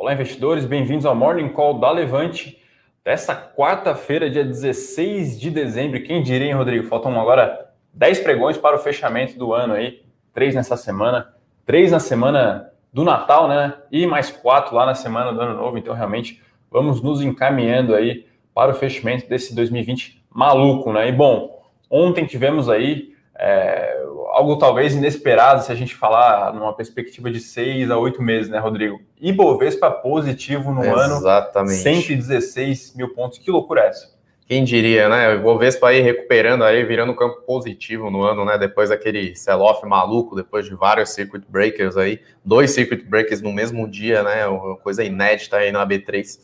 [0.00, 2.58] Olá, investidores, bem-vindos ao Morning Call da Levante
[3.04, 6.02] dessa quarta-feira, dia 16 de dezembro.
[6.02, 6.86] Quem diria, hein, Rodrigo?
[6.86, 10.02] Faltam agora 10 pregões para o fechamento do ano aí,
[10.32, 11.34] três nessa semana,
[11.66, 13.74] três na semana do Natal, né?
[13.92, 15.76] E mais quatro lá na semana do Ano Novo.
[15.76, 21.08] Então, realmente, vamos nos encaminhando aí para o fechamento desse 2020 maluco, né?
[21.08, 23.99] E bom, ontem tivemos aí é,
[24.32, 28.58] algo talvez inesperado se a gente falar numa perspectiva de seis a oito meses, né,
[28.58, 29.00] Rodrigo?
[29.20, 31.72] Ibovespa positivo no Exatamente.
[31.72, 33.38] ano, 116 mil pontos.
[33.38, 34.20] Que loucura é essa?
[34.46, 35.28] Quem diria, né?
[35.28, 38.58] O Ibovespa aí recuperando aí, virando campo positivo no ano, né?
[38.58, 43.88] Depois daquele sell-off maluco, depois de vários circuit breakers aí, dois circuit breakers no mesmo
[43.88, 44.46] dia, né?
[44.48, 46.40] Uma coisa inédita aí na B3,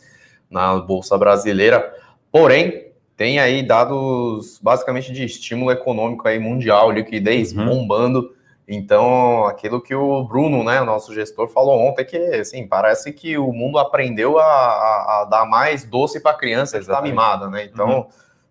[0.48, 1.92] na Bolsa Brasileira.
[2.30, 2.85] Porém,
[3.16, 7.66] tem aí dados basicamente de estímulo econômico aí mundial, liquidez uhum.
[7.66, 8.36] bombando.
[8.68, 13.52] Então, aquilo que o Bruno, né, nosso gestor, falou ontem, que assim, parece que o
[13.52, 17.64] mundo aprendeu a, a, a dar mais doce para a criança que está mimada, né?
[17.64, 18.06] Então, uhum.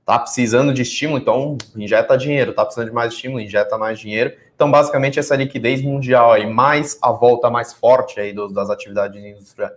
[0.06, 4.34] tá precisando de estímulo, então injeta dinheiro, tá precisando de mais estímulo, injeta mais dinheiro.
[4.56, 9.22] Então, basicamente, essa liquidez mundial aí, mais a volta mais forte aí dos, das atividades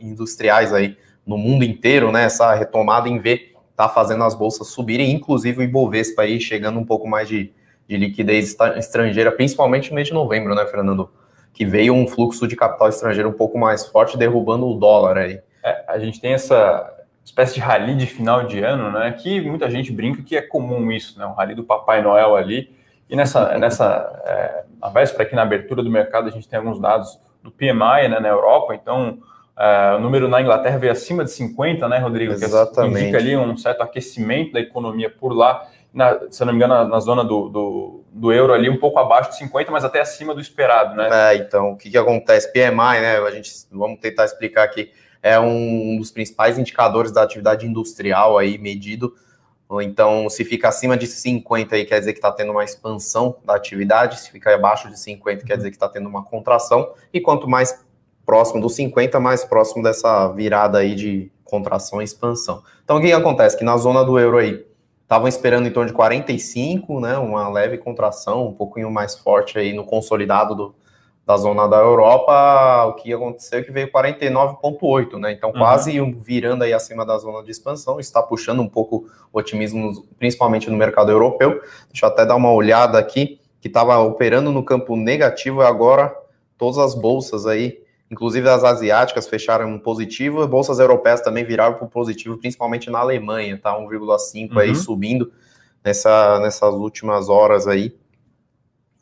[0.00, 2.24] industriais aí no mundo inteiro, né?
[2.24, 6.84] Essa retomada em V está fazendo as bolsas subirem, inclusive o Ibovespa aí chegando um
[6.84, 7.52] pouco mais de,
[7.86, 11.08] de liquidez estrangeira, principalmente no mês de novembro, né, Fernando?
[11.54, 15.40] Que veio um fluxo de capital estrangeiro um pouco mais forte, derrubando o dólar aí.
[15.62, 16.92] É, a gente tem essa
[17.24, 19.12] espécie de rally de final de ano, né?
[19.12, 21.24] Que muita gente brinca que é comum isso, né?
[21.26, 22.76] Um rally do Papai Noel ali.
[23.08, 26.80] E nessa, nessa é, na véspera aqui na abertura do mercado, a gente tem alguns
[26.80, 29.18] dados do PMI né, na Europa, então
[29.58, 32.32] Uh, o número na Inglaterra veio acima de 50, né, Rodrigo?
[32.32, 32.94] Exatamente.
[32.94, 35.66] Que indica ali um certo aquecimento da economia por lá.
[35.92, 38.76] Na, se eu não me engano, na, na zona do, do, do, euro ali, um
[38.76, 41.08] pouco abaixo de 50, mas até acima do esperado, né?
[41.10, 42.52] É, então, o que, que acontece?
[42.52, 43.18] PMI, né?
[43.18, 44.92] A gente vamos tentar explicar aqui.
[45.20, 49.12] É um dos principais indicadores da atividade industrial aí medido.
[49.82, 53.56] Então, se fica acima de 50 aí, quer dizer que está tendo uma expansão da
[53.56, 57.46] atividade, se fica abaixo de 50, quer dizer que está tendo uma contração, e quanto
[57.46, 57.84] mais
[58.28, 62.62] próximo dos 50, mais próximo dessa virada aí de contração e expansão.
[62.84, 63.56] Então, o que acontece?
[63.56, 64.66] Que na zona do euro aí,
[65.02, 69.72] estavam esperando em torno de 45, né, uma leve contração, um pouquinho mais forte aí
[69.72, 70.74] no consolidado do,
[71.24, 75.32] da zona da Europa, o que aconteceu é que veio 49,8, né?
[75.32, 75.58] Então, uhum.
[75.58, 80.68] quase virando aí acima da zona de expansão, está puxando um pouco o otimismo, principalmente
[80.68, 81.62] no mercado europeu.
[81.90, 86.14] Deixa eu até dar uma olhada aqui, que estava operando no campo negativo e agora
[86.58, 92.38] todas as bolsas aí Inclusive as asiáticas fecharam positivo, bolsas europeias também viraram para positivo,
[92.38, 94.58] principalmente na Alemanha, tá 1,5 uhum.
[94.58, 95.30] aí subindo
[95.84, 97.94] nessa, nessas últimas horas aí.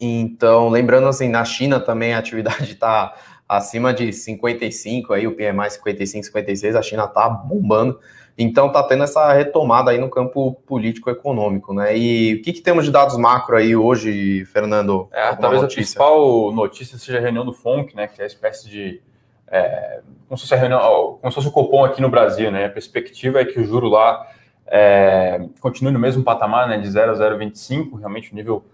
[0.01, 3.15] Então, lembrando assim, na China também a atividade está
[3.49, 7.99] acima de 55 aí, o PMI 55, 56, a China está bombando.
[8.39, 11.97] Então tá tendo essa retomada aí no campo político-econômico, né?
[11.97, 15.09] E o que, que, temos de dados macro aí hoje, Fernando?
[15.11, 15.65] É, talvez notícia?
[15.65, 18.07] a principal notícia seja a reunião do FONC, né?
[18.07, 19.01] Que é a espécie de.
[19.49, 22.67] É, como, se fosse a reunião, como se fosse o Copom aqui no Brasil, né?
[22.67, 24.29] A perspectiva é que o juro lá
[24.67, 26.77] é, continue no mesmo patamar, né?
[26.77, 28.65] De 0 a 0,25, realmente o um nível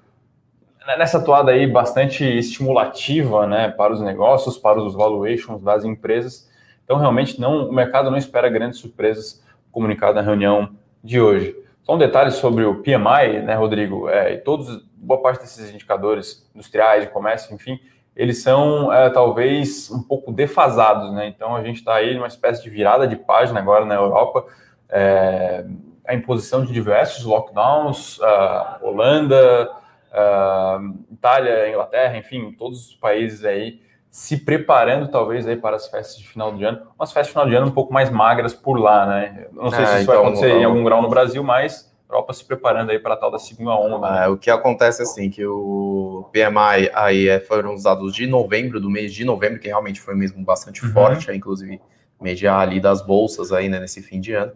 [0.84, 3.69] né, nessa atuada aí bastante estimulativa, né?
[3.69, 6.51] Para os negócios, para os valuations das empresas.
[6.84, 9.41] Então, realmente, não, o mercado não espera grandes surpresas
[9.72, 11.56] comunicado na reunião de hoje.
[11.83, 14.09] Só um detalhe sobre o PMI, né, Rodrigo?
[14.09, 17.81] É, todos, boa parte desses indicadores industriais, de comércio, enfim,
[18.15, 21.27] eles são é, talvez um pouco defasados, né?
[21.27, 24.47] Então a gente está aí numa espécie de virada de página agora na Europa.
[24.88, 25.65] É,
[26.06, 29.71] a imposição de diversos lockdowns, uh, Holanda,
[30.12, 33.81] uh, Itália, Inglaterra, enfim, todos os países aí
[34.12, 37.49] se preparando talvez aí para as festas de final de ano, umas festas de final
[37.49, 39.47] de ano um pouco mais magras por lá, né?
[39.55, 41.91] Não sei é, se isso então, vai acontecer então, em algum grau no Brasil, mas
[42.11, 44.11] a Europa se preparando aí para a tal da segunda onda.
[44.11, 44.27] Né?
[44.27, 48.78] É, o que acontece assim, que o PMI aí é, foram os dados de novembro,
[48.78, 50.93] do mês de novembro, que realmente foi mesmo bastante uhum.
[50.93, 51.81] forte, aí, inclusive
[52.21, 54.53] mediar ali das bolsas aí, né, nesse fim de ano.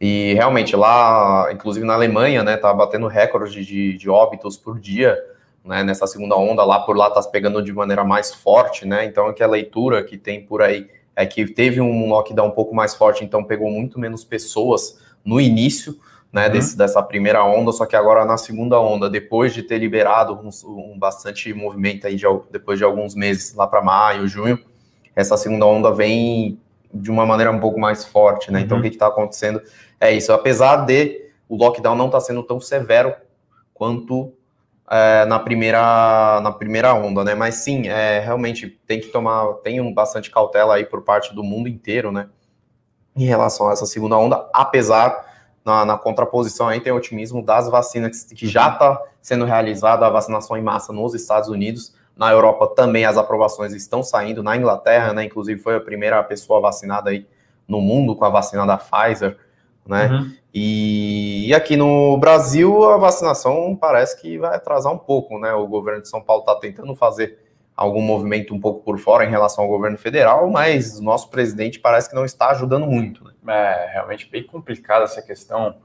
[0.00, 5.16] E realmente lá, inclusive na Alemanha, né, tá batendo recorde de, de óbitos por dia,
[5.66, 9.04] né, nessa segunda onda lá por lá está se pegando de maneira mais forte, né?
[9.04, 12.94] Então aquela leitura que tem por aí é que teve um lockdown um pouco mais
[12.94, 15.98] forte, então pegou muito menos pessoas no início,
[16.32, 16.52] né, uhum.
[16.52, 20.50] desse, dessa primeira onda, só que agora na segunda onda, depois de ter liberado um,
[20.68, 24.58] um bastante movimento aí de, depois de alguns meses lá para maio, junho,
[25.14, 26.60] essa segunda onda vem
[26.92, 28.60] de uma maneira um pouco mais forte, né?
[28.60, 28.84] Então, uhum.
[28.84, 29.62] O que está acontecendo
[30.00, 30.32] é isso.
[30.32, 33.14] Apesar de o lockdown não estar tá sendo tão severo
[33.72, 34.32] quanto
[34.90, 37.34] é, na, primeira, na primeira onda, né?
[37.34, 41.42] Mas sim, é, realmente tem que tomar, tem um, bastante cautela aí por parte do
[41.42, 42.28] mundo inteiro, né?
[43.14, 45.26] Em relação a essa segunda onda, apesar
[45.64, 50.10] na, na contraposição aí tem o otimismo das vacinas que já está sendo realizada a
[50.10, 51.96] vacinação em massa nos Estados Unidos.
[52.16, 54.44] Na Europa também as aprovações estão saindo.
[54.44, 55.24] Na Inglaterra, né?
[55.24, 57.26] Inclusive foi a primeira pessoa vacinada aí
[57.66, 59.36] no mundo com a vacina da Pfizer,
[59.88, 60.08] né?
[60.08, 60.32] Uhum.
[60.52, 65.52] E, e, aqui no Brasil a vacinação parece que vai atrasar um pouco, né?
[65.52, 67.38] O governo de São Paulo está tentando fazer
[67.76, 71.78] algum movimento um pouco por fora em relação ao governo federal, mas o nosso presidente
[71.78, 73.22] parece que não está ajudando muito.
[73.24, 73.32] Né?
[73.46, 75.76] É realmente bem complicada essa questão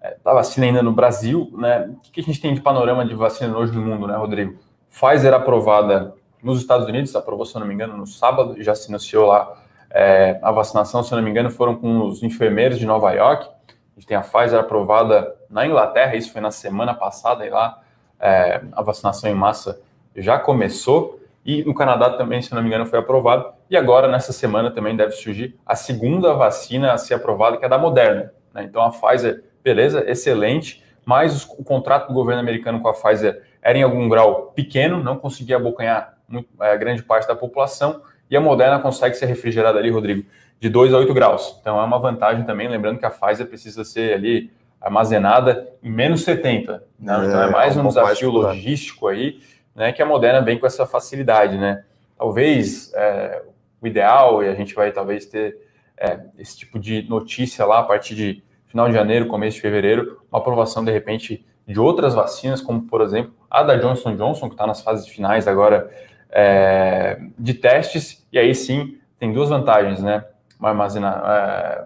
[0.00, 1.90] é, da vacina ainda no Brasil, né?
[2.06, 4.58] O que a gente tem de panorama de vacina hoje no mundo, né, Rodrigo?
[4.88, 9.26] Pfizer aprovada nos Estados Unidos, aprovou, se não me engano, no sábado, já se anunciou
[9.26, 9.61] lá
[9.94, 13.46] é, a vacinação, se não me engano, foram com os enfermeiros de Nova York.
[13.46, 17.80] A gente tem a Pfizer aprovada na Inglaterra, isso foi na semana passada, e lá
[18.18, 19.80] é, a vacinação em massa
[20.16, 21.20] já começou.
[21.44, 23.52] E no Canadá também, se não me engano, foi aprovado.
[23.68, 27.68] E agora, nessa semana, também deve surgir a segunda vacina a ser aprovada, que é
[27.68, 28.32] da Moderna.
[28.54, 28.64] Né?
[28.64, 33.76] Então, a Pfizer, beleza, excelente, mas o contrato do governo americano com a Pfizer era
[33.76, 38.40] em algum grau pequeno, não conseguia abocanhar muito, é, grande parte da população, e a
[38.40, 40.24] Moderna consegue ser refrigerada ali, Rodrigo,
[40.58, 41.58] de 2 a 8 graus.
[41.60, 46.22] Então é uma vantagem também, lembrando que a Pfizer precisa ser ali armazenada em menos
[46.24, 46.84] 70.
[46.98, 47.14] Né?
[47.14, 49.40] É, então é mais é um, um desafio mais logístico aí,
[49.74, 51.84] né, que a Moderna vem com essa facilidade, né?
[52.18, 53.42] Talvez é,
[53.80, 55.56] o ideal, e a gente vai talvez ter
[55.96, 60.20] é, esse tipo de notícia lá a partir de final de janeiro, começo de fevereiro,
[60.30, 64.54] uma aprovação de repente de outras vacinas, como por exemplo a da Johnson Johnson, que
[64.54, 65.90] está nas fases finais agora
[66.32, 70.24] é, de testes, e aí sim tem duas vantagens, né?
[70.58, 71.84] Uma armazena, é,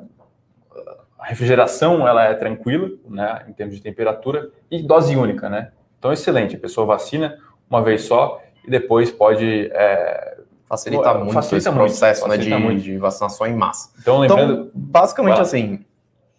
[1.18, 5.72] a refrigeração ela é tranquila, né, em termos de temperatura, e dose única, né?
[5.98, 7.36] Então, excelente, a pessoa vacina
[7.68, 12.82] uma vez só e depois pode é, facilita muito facilita esse processo muito, né, de,
[12.82, 13.90] de, vacinação em massa.
[14.00, 15.84] Então, lembrando, então, basicamente assim,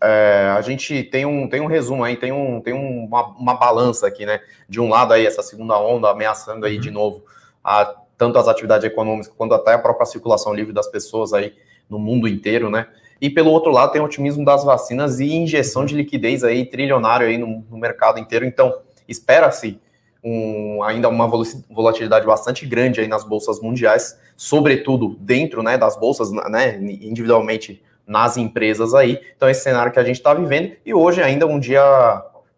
[0.02, 4.08] é, a gente tem um, tem um resumo aí, tem, um, tem uma, uma balança
[4.08, 4.40] aqui, né?
[4.70, 6.82] De um lado aí, essa segunda onda ameaçando aí uhum.
[6.82, 7.24] de novo
[7.68, 11.54] a, tanto as atividades econômicas quanto até a própria circulação livre das pessoas aí
[11.90, 12.88] no mundo inteiro, né?
[13.20, 17.28] E pelo outro lado tem o otimismo das vacinas e injeção de liquidez aí trilionário
[17.28, 18.46] aí no, no mercado inteiro.
[18.46, 18.74] Então,
[19.06, 19.82] espera-se
[20.24, 26.32] um, ainda uma volatilidade bastante grande aí nas bolsas mundiais, sobretudo dentro né, das bolsas,
[26.32, 29.20] né, individualmente nas empresas aí.
[29.36, 31.84] Então, esse cenário que a gente está vivendo, e hoje ainda um dia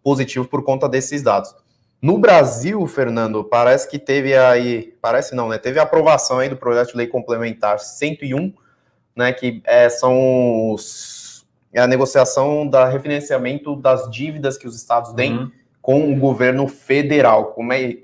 [0.04, 1.54] positivo por conta desses dados.
[2.02, 5.58] No Brasil, Fernando, parece que teve aí, parece não, né?
[5.58, 8.54] Teve a aprovação aí do projeto de lei complementar 101,
[9.14, 9.32] né?
[9.32, 15.36] Que é, são os, é a negociação da refinanciamento das dívidas que os estados têm
[15.36, 15.50] uhum.
[15.82, 17.52] com o governo federal.
[17.52, 17.98] Como é?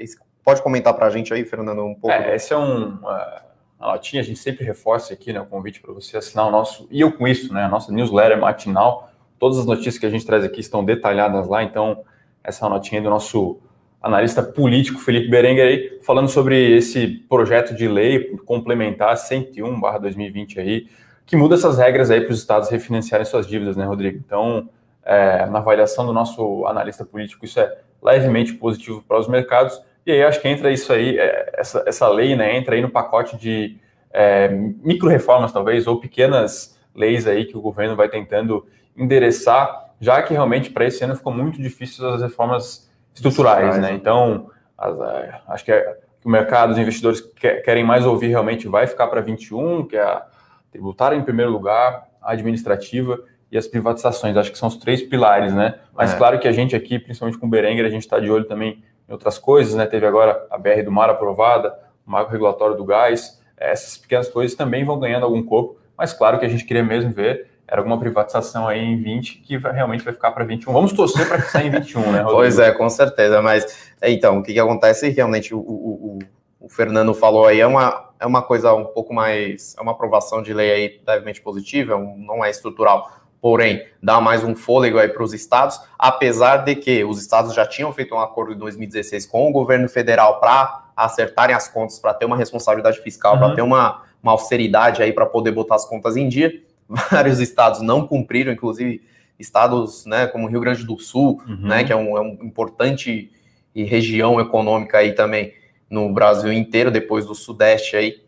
[0.45, 2.15] Pode comentar para a gente aí, Fernando, um pouco?
[2.15, 3.43] É, esse é um uma,
[3.81, 5.41] uma notinha, a gente sempre reforça aqui, né?
[5.41, 7.65] O convite para você assinar o nosso e eu com isso, né?
[7.65, 9.11] A nossa newsletter matinal.
[9.39, 12.05] Todas as notícias que a gente traz aqui estão detalhadas lá, então
[12.45, 13.61] essa é notinha do nosso
[14.03, 20.87] analista político Felipe Berenguer aí, falando sobre esse projeto de lei complementar 101/2020 aí,
[21.25, 24.19] que muda essas regras aí para os estados refinanciarem suas dívidas, né, Rodrigo?
[24.25, 24.69] Então,
[25.05, 29.81] é, na avaliação do nosso analista político, isso é levemente positivo para os mercados.
[30.05, 32.91] E aí acho que entra isso aí, é, essa, essa lei, né, entra aí no
[32.91, 33.77] pacote de
[34.13, 38.65] é, micro-reformas, talvez, ou pequenas leis aí que o governo vai tentando
[38.97, 42.86] endereçar, já que realmente para esse ano ficou muito difícil as reformas
[43.17, 43.93] estruturais, né?
[43.93, 48.69] Então, as, é, acho que, é, o mercado, os investidores que, querem mais ouvir realmente
[48.69, 50.27] vai ficar para 21, que é a
[50.71, 53.19] tributária em primeiro lugar, a administrativa
[53.51, 54.37] e as privatizações.
[54.37, 55.79] Acho que são os três pilares, né?
[55.95, 56.17] Mas é.
[56.17, 58.83] claro que a gente aqui, principalmente com o Berenguer, a gente está de olho também
[59.09, 59.87] em outras coisas, né?
[59.87, 64.57] Teve agora a BR do Mar aprovada, o marco regulatório do gás, essas pequenas coisas
[64.57, 67.99] também vão ganhando algum corpo, mas claro que a gente queria mesmo ver era alguma
[67.99, 70.73] privatização aí em 20 que vai, realmente vai ficar para 21.
[70.73, 72.31] Vamos torcer para que saia em 21, né, Rodrigo?
[72.31, 73.43] Pois é, com certeza.
[73.43, 76.19] Mas então, o que, que acontece realmente o, o,
[76.61, 79.75] o, Fernando falou aí é uma, é uma coisa um pouco mais.
[79.77, 83.11] É uma aprovação de lei aí levemente positiva, não é estrutural.
[83.41, 87.67] Porém, dá mais um fôlego aí para os estados, apesar de que os estados já
[87.67, 92.15] tinham feito um acordo em 2016 com o governo federal para acertarem as contas, para
[92.15, 93.39] ter uma responsabilidade fiscal, uhum.
[93.41, 97.81] para ter uma, uma austeridade aí para poder botar as contas em dia vários estados
[97.81, 99.03] não cumpriram, inclusive
[99.39, 101.69] estados né, como Rio Grande do Sul, uhum.
[101.69, 103.31] né, que é um, é um importante
[103.75, 105.53] região econômica aí também
[105.91, 108.23] no Brasil inteiro, depois do Sudeste aí,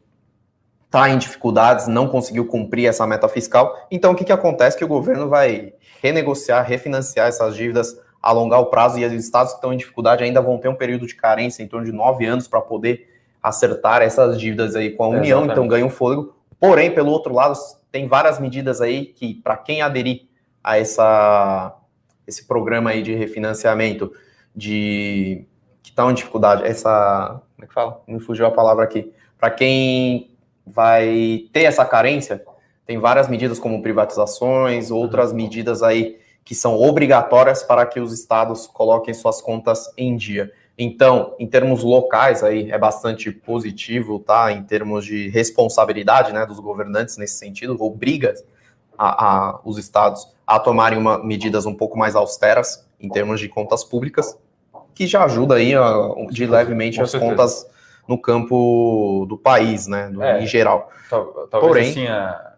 [0.84, 3.74] está em dificuldades, não conseguiu cumprir essa meta fiscal.
[3.90, 4.76] Então, o que, que acontece?
[4.76, 5.72] Que o governo vai
[6.02, 10.40] renegociar, refinanciar essas dívidas alongar o prazo e os estados que estão em dificuldade ainda
[10.40, 13.08] vão ter um período de carência em torno de nove anos para poder
[13.42, 16.34] acertar essas dívidas aí com a União, então ganha um fôlego.
[16.58, 17.56] Porém, pelo outro lado,
[17.90, 20.26] tem várias medidas aí que, para quem aderir
[20.62, 21.76] a essa,
[22.26, 24.12] esse programa aí de refinanciamento,
[24.54, 25.46] de
[25.82, 27.40] que está em dificuldade, essa.
[27.54, 28.02] Como é que fala?
[28.06, 29.12] Me fugiu a palavra aqui.
[29.38, 30.30] Para quem
[30.66, 32.44] vai ter essa carência,
[32.84, 38.66] tem várias medidas como privatizações, outras medidas aí que são obrigatórias para que os estados
[38.66, 40.50] coloquem suas contas em dia.
[40.78, 44.52] Então, em termos locais, aí é bastante positivo, tá?
[44.52, 48.34] Em termos de responsabilidade, né, dos governantes nesse sentido, obriga
[48.96, 53.48] a, a, os estados a tomarem uma, medidas um pouco mais austeras em termos de
[53.48, 54.38] contas públicas,
[54.94, 57.68] que já ajuda aí a, de levemente as contas
[58.06, 60.90] no campo do país, né, do, é, em geral.
[61.10, 62.54] Talvez Porém, assim, a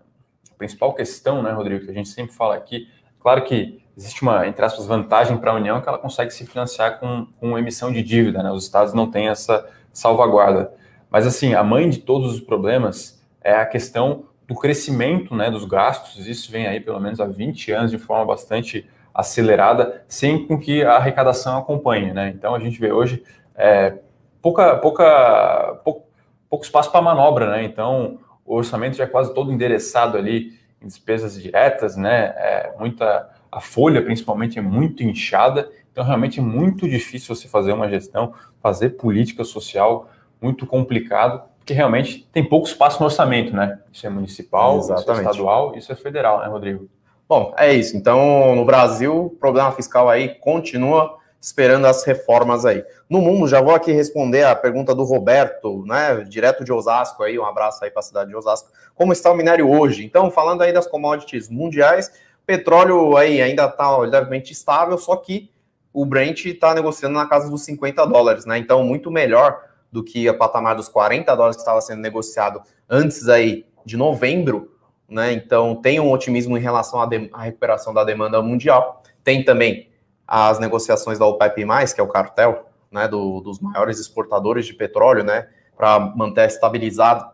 [0.59, 2.87] principal questão, né, Rodrigo, que a gente sempre fala aqui,
[3.19, 6.99] claro que existe uma, entre aspas, vantagem para a União que ela consegue se financiar
[6.99, 8.50] com, com emissão de dívida, né?
[8.50, 10.73] Os estados não têm essa salvaguarda.
[11.11, 15.64] Mas, assim, a mãe de todos os problemas é a questão do crescimento né, dos
[15.64, 16.26] gastos.
[16.26, 20.85] Isso vem aí pelo menos há 20 anos de forma bastante acelerada, sem com que
[20.85, 22.12] a arrecadação acompanhe.
[22.12, 22.32] Né?
[22.35, 23.23] Então, a gente vê hoje
[23.56, 23.99] é,
[24.40, 26.06] pouca, pouca, pouco,
[26.49, 27.50] pouco espaço para manobra.
[27.50, 27.64] Né?
[27.64, 32.35] Então, o orçamento já é quase todo endereçado ali em despesas diretas, né?
[32.37, 37.73] É, muita a folha, principalmente, é muito inchada, então realmente é muito difícil você fazer
[37.73, 40.09] uma gestão, fazer política social,
[40.40, 43.80] muito complicado, porque realmente tem pouco espaço no orçamento, né?
[43.92, 45.02] Isso é municipal, Exatamente.
[45.02, 46.88] isso é estadual, isso é federal, né, Rodrigo?
[47.28, 47.97] Bom, é isso.
[47.97, 52.85] Então, no Brasil, o problema fiscal aí continua esperando as reformas aí.
[53.09, 57.38] No mundo, já vou aqui responder a pergunta do Roberto, né, direto de Osasco aí,
[57.38, 58.71] um abraço aí para a cidade de Osasco.
[58.95, 60.04] Como está o minério hoje?
[60.04, 62.12] Então, falando aí das commodities mundiais,
[62.50, 65.52] Petróleo aí ainda está levemente estável, só que
[65.92, 68.59] o Brent está negociando na casa dos 50 dólares, né?
[68.59, 73.28] Então, muito melhor do que a patamar dos 40 dólares que estava sendo negociado antes
[73.28, 74.76] aí de novembro,
[75.09, 75.33] né?
[75.33, 79.00] Então, tem um otimismo em relação à, à recuperação da demanda mundial.
[79.23, 79.88] Tem também
[80.26, 81.64] as negociações da OPEP+,
[81.95, 87.30] que é o cartel, né, do, dos maiores exportadores de petróleo, né, para manter estabilizado,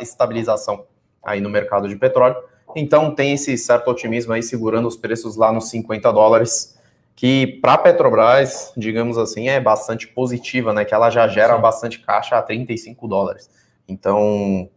[0.00, 0.86] estabilização
[1.22, 2.36] aí no mercado de petróleo.
[2.76, 6.78] Então tem esse certo otimismo aí segurando os preços lá nos 50 dólares,
[7.16, 10.84] que para a Petrobras, digamos assim, é bastante positiva, né?
[10.84, 11.62] Que ela já gera Sim.
[11.62, 13.48] bastante caixa a 35 dólares.
[13.88, 14.68] Então,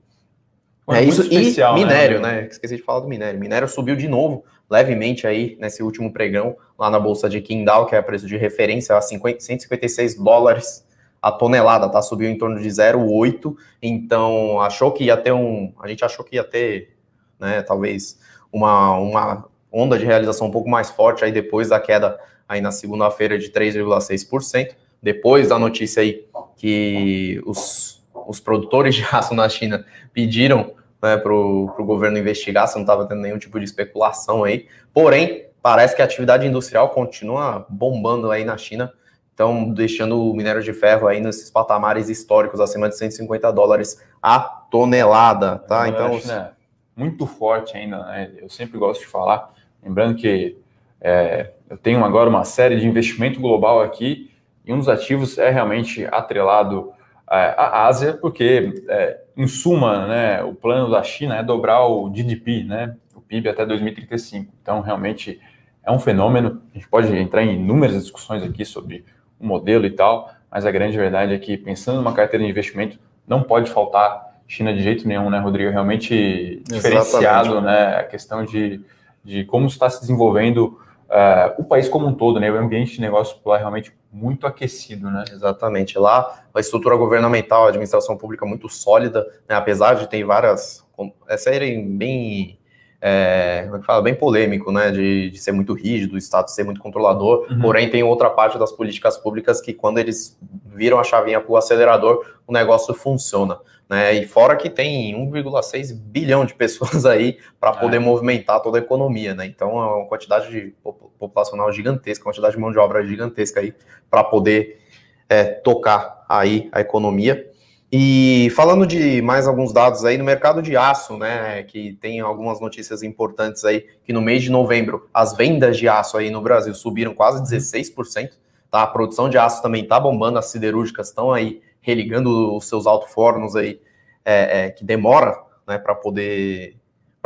[0.90, 1.24] é, é isso.
[1.24, 2.42] Especial, e né, minério, né?
[2.42, 2.48] né?
[2.50, 3.38] Esqueci de falar do minério.
[3.38, 7.98] Minério subiu de novo, levemente aí, nesse último pregão, lá na bolsa de Qingdao, que
[7.98, 10.88] é preço de referência, a 50, 156 dólares
[11.22, 12.02] a tonelada, tá?
[12.02, 13.54] Subiu em torno de 0,8.
[13.82, 15.74] Então, achou que ia ter um.
[15.82, 16.98] A gente achou que ia ter
[17.40, 17.62] né?
[17.62, 18.20] Talvez
[18.52, 22.72] uma, uma onda de realização um pouco mais forte aí depois da queda aí na
[22.72, 26.26] segunda-feira de 3,6%, depois da notícia aí
[26.58, 32.76] que os, os produtores de aço na China pediram né, para o governo investigar se
[32.76, 34.68] não estava tendo nenhum tipo de especulação aí.
[34.94, 38.92] Porém, parece que a atividade industrial continua bombando aí na China,
[39.34, 44.40] então deixando o minério de ferro aí nesses patamares históricos acima de 150 dólares a
[44.40, 45.88] tonelada, tá?
[45.88, 46.59] Então, China
[47.00, 48.32] muito forte ainda, né?
[48.38, 50.58] eu sempre gosto de falar, lembrando que
[51.00, 54.30] é, eu tenho agora uma série de investimento global aqui,
[54.66, 56.92] e um dos ativos é realmente atrelado
[57.32, 62.10] é, à Ásia, porque, é, em suma, né, o plano da China é dobrar o
[62.10, 64.52] GDP, né, o PIB até 2035.
[64.62, 65.40] Então, realmente
[65.84, 66.62] é um fenômeno.
[66.72, 69.06] A gente pode entrar em inúmeras discussões aqui sobre
[69.40, 73.00] o modelo e tal, mas a grande verdade é que, pensando numa carteira de investimento,
[73.28, 75.70] não pode faltar China de jeito nenhum, né, Rodrigo?
[75.70, 77.98] Realmente diferenciado, né?
[77.98, 78.82] A questão de,
[79.24, 82.52] de como está se desenvolvendo uh, o país como um todo, né?
[82.52, 85.24] O ambiente de negócio lá é realmente muito aquecido, né?
[85.32, 86.00] Exatamente.
[86.00, 89.56] Lá, a estrutura governamental, a administração pública muito sólida, né?
[89.56, 90.84] apesar de ter várias.
[91.28, 92.59] É serem bem.
[93.02, 94.02] É, como é que fala?
[94.02, 94.92] Bem polêmico, né?
[94.92, 97.48] De, de ser muito rígido, o Estado ser muito controlador.
[97.50, 97.62] Uhum.
[97.62, 101.58] Porém, tem outra parte das políticas públicas que, quando eles viram a chavinha para o
[101.58, 103.58] acelerador, o negócio funciona.
[103.90, 104.14] Né?
[104.14, 108.00] E fora que tem 1,6 bilhão de pessoas aí para poder é.
[108.00, 109.48] movimentar toda a economia, né?
[109.48, 110.76] Então é uma quantidade de
[111.18, 113.74] populacional gigantesca, uma quantidade de mão de obra gigantesca aí
[114.10, 114.80] para poder
[115.28, 117.49] é, tocar aí a economia.
[117.92, 122.62] E falando de mais alguns dados aí no mercado de aço, né, que tem algumas
[122.62, 126.76] notícias importantes aí, que no mês de novembro as vendas de aço aí no Brasil
[126.76, 128.30] subiram quase 16%,
[128.70, 128.84] tá?
[128.84, 133.56] A produção de aço também tá bombando, as siderúrgicas estão aí religando os seus alto-fornos
[133.56, 133.82] aí,
[134.24, 135.36] é, é, que demora
[135.68, 136.78] né, para poder,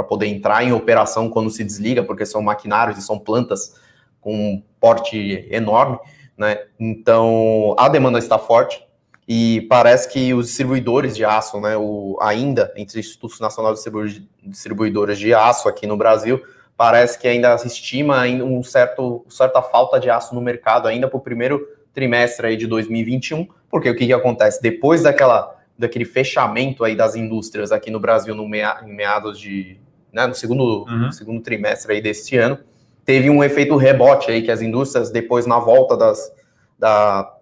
[0.07, 3.75] poder entrar em operação quando se desliga, porque são maquinários e são plantas
[4.21, 5.99] com um porte enorme,
[6.37, 6.57] né?
[6.79, 8.81] Então a demanda está forte
[9.27, 15.17] e parece que os distribuidores de aço, né, o, ainda entre Institutos Nacionais de Distribuidores
[15.17, 16.41] de Aço aqui no Brasil,
[16.75, 21.07] parece que ainda se estima ainda um certo certa falta de aço no mercado ainda
[21.07, 26.05] para o primeiro trimestre aí de 2021, porque o que, que acontece depois daquela daquele
[26.05, 29.79] fechamento aí das indústrias aqui no Brasil no mea, em meados de
[30.11, 31.11] né, no segundo uhum.
[31.11, 32.59] segundo trimestre aí deste ano
[33.05, 36.31] teve um efeito rebote aí que as indústrias depois na volta das
[36.77, 37.32] da,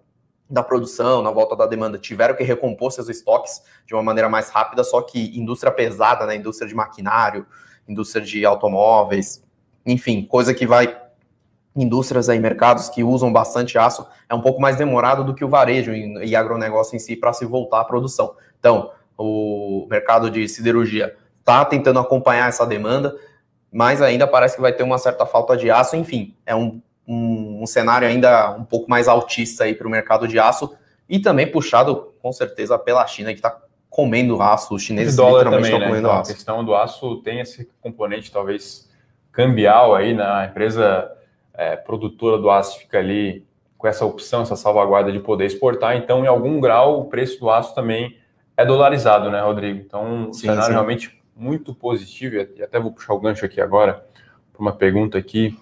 [0.52, 4.50] da produção, na volta da demanda, tiveram que recompor seus estoques de uma maneira mais
[4.50, 7.46] rápida, só que indústria pesada, né, indústria de maquinário,
[7.88, 9.42] indústria de automóveis,
[9.86, 11.00] enfim, coisa que vai
[11.74, 15.48] indústrias aí, mercados que usam bastante aço, é um pouco mais demorado do que o
[15.48, 18.36] varejo e agronegócio em si para se voltar à produção.
[18.58, 23.16] Então, o mercado de siderurgia está tentando acompanhar essa demanda,
[23.72, 25.96] mas ainda parece que vai ter uma certa falta de aço.
[25.96, 30.26] Enfim, é um, um, um cenário ainda um pouco mais altista aí para o mercado
[30.28, 30.74] de aço
[31.08, 33.58] e também puxado com certeza pela China que está
[33.90, 34.74] comendo aço.
[34.74, 35.86] Os chineses literalmente estão né?
[35.86, 36.30] comendo então, aço.
[36.30, 38.90] A questão do aço tem esse componente talvez
[39.30, 41.10] cambial aí na empresa
[41.54, 45.96] é, produtora do aço fica ali com essa opção, essa salvaguarda de poder exportar.
[45.96, 48.16] Então, em algum grau, o preço do aço também
[48.56, 49.80] é dolarizado, né, Rodrigo?
[49.80, 50.72] Então, um sim, cenário sim.
[50.72, 54.06] realmente muito positivo, e até vou puxar o gancho aqui agora
[54.52, 55.58] para uma pergunta aqui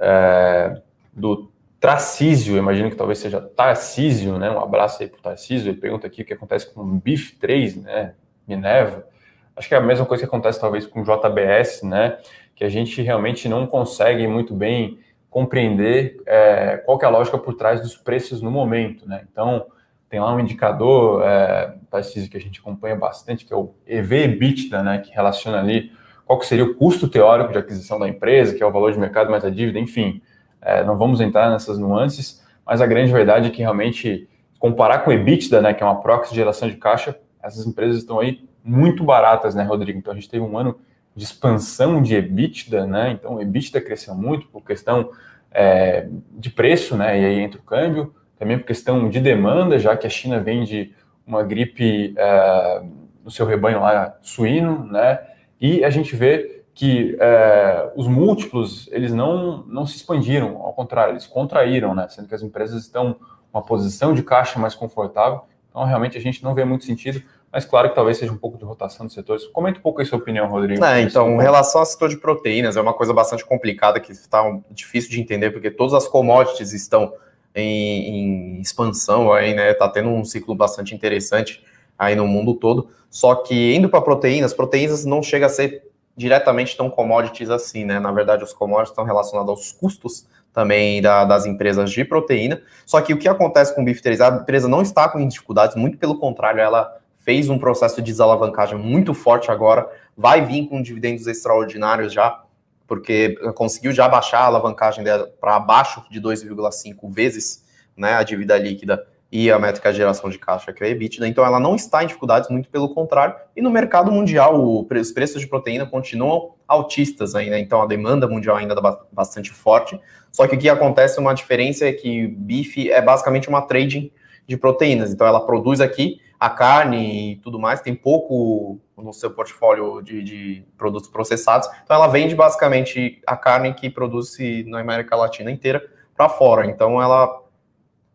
[0.00, 0.80] é,
[1.12, 1.50] do
[1.80, 4.50] Tracísio, imagino que talvez seja Tarcísio, né?
[4.50, 5.70] Um abraço aí para o Tarcísio.
[5.70, 8.14] Ele pergunta aqui o que acontece com o BIF 3, né?
[8.46, 9.06] Minerva.
[9.54, 12.18] Acho que é a mesma coisa que acontece talvez com o JBS, né?
[12.56, 14.98] Que a gente realmente não consegue muito bem
[15.30, 19.24] compreender é, qual é a lógica por trás dos preços no momento, né?
[19.30, 19.66] Então,
[20.08, 24.82] tem lá um indicador, é, Tarcísio, que a gente acompanha bastante, que é o EV-EBITDA,
[24.82, 24.98] né?
[24.98, 25.92] Que relaciona ali
[26.28, 29.30] qual seria o custo teórico de aquisição da empresa, que é o valor de mercado
[29.30, 30.20] mais a dívida, enfim.
[30.60, 35.10] É, não vamos entrar nessas nuances, mas a grande verdade é que realmente, comparar com
[35.10, 38.46] o EBITDA, né, que é uma proxy de geração de caixa, essas empresas estão aí
[38.62, 39.98] muito baratas, né, Rodrigo?
[39.98, 40.78] Então a gente teve um ano
[41.16, 43.12] de expansão de EBITDA, né?
[43.12, 45.10] Então o EBITDA cresceu muito por questão
[45.50, 47.18] é, de preço, né?
[47.18, 50.94] E aí entra o câmbio, também por questão de demanda, já que a China vende
[51.26, 52.82] uma gripe é,
[53.24, 55.20] no seu rebanho lá suíno, né?
[55.60, 61.12] E a gente vê que é, os múltiplos eles não, não se expandiram, ao contrário,
[61.12, 62.06] eles contraíram, né?
[62.08, 63.16] Sendo que as empresas estão
[63.52, 65.42] uma posição de caixa mais confortável.
[65.68, 68.58] Então, realmente, a gente não vê muito sentido, mas claro que talvez seja um pouco
[68.58, 69.46] de rotação dos setores.
[69.46, 70.84] Comenta um pouco a sua opinião, Rodrigo.
[70.84, 74.42] É, então, em relação ao setor de proteínas, é uma coisa bastante complicada que está
[74.70, 77.12] difícil de entender, porque todas as commodities estão
[77.54, 79.72] em, em expansão aí, né?
[79.72, 81.64] Está tendo um ciclo bastante interessante
[81.98, 82.90] aí no mundo todo.
[83.10, 85.82] Só que indo para proteínas, proteínas não chega a ser
[86.16, 88.00] diretamente tão commodities assim, né?
[88.00, 92.60] Na verdade, os commodities estão relacionados aos custos também da, das empresas de proteína.
[92.84, 95.76] Só que o que acontece com o Beef 3, a empresa não está com dificuldades,
[95.76, 100.82] muito pelo contrário, ela fez um processo de desalavancagem muito forte agora, vai vir com
[100.82, 102.42] dividendos extraordinários já,
[102.86, 105.04] porque conseguiu já baixar a alavancagem
[105.40, 107.64] para abaixo de 2,5 vezes
[107.96, 111.28] né, a dívida líquida e a métrica de geração de caixa, que é a EBITDA,
[111.28, 115.40] então ela não está em dificuldades, muito pelo contrário, e no mercado mundial os preços
[115.40, 117.60] de proteína continuam altistas ainda, né?
[117.60, 120.00] então a demanda mundial ainda está bastante forte,
[120.32, 124.10] só que o que acontece, uma diferença é que bife é basicamente uma trading
[124.46, 129.30] de proteínas, então ela produz aqui a carne e tudo mais, tem pouco no seu
[129.30, 134.36] portfólio de, de produtos processados, então ela vende basicamente a carne que produz
[134.66, 135.84] na América Latina inteira
[136.16, 137.42] para fora, então ela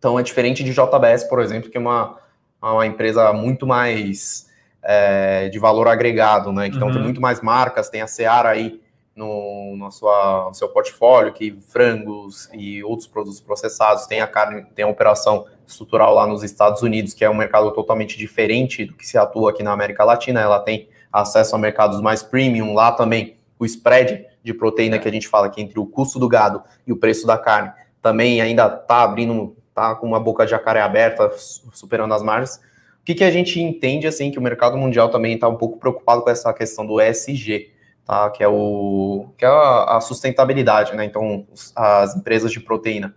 [0.03, 2.17] então é diferente de JBS, por exemplo, que é uma,
[2.61, 4.49] uma empresa muito mais
[4.81, 6.67] é, de valor agregado, né?
[6.67, 6.93] Então uhum.
[6.93, 8.81] tem muito mais marcas, tem a Seara aí
[9.15, 14.65] no, no, sua, no seu portfólio, que frangos e outros produtos processados, tem a carne,
[14.75, 18.95] tem a operação estrutural lá nos Estados Unidos, que é um mercado totalmente diferente do
[18.95, 20.41] que se atua aqui na América Latina.
[20.41, 25.11] Ela tem acesso a mercados mais premium, lá também o spread de proteína que a
[25.11, 28.65] gente fala aqui entre o custo do gado e o preço da carne também ainda
[28.67, 31.31] está abrindo tá com uma boca de jacaré aberta,
[31.73, 32.57] superando as margens.
[33.03, 35.77] O que, que a gente entende, assim, que o mercado mundial também está um pouco
[35.77, 37.71] preocupado com essa questão do ESG,
[38.05, 38.29] tá?
[38.29, 41.03] Que é, o, que é a, sustentabilidade, né?
[41.03, 43.13] Então, as empresas de proteína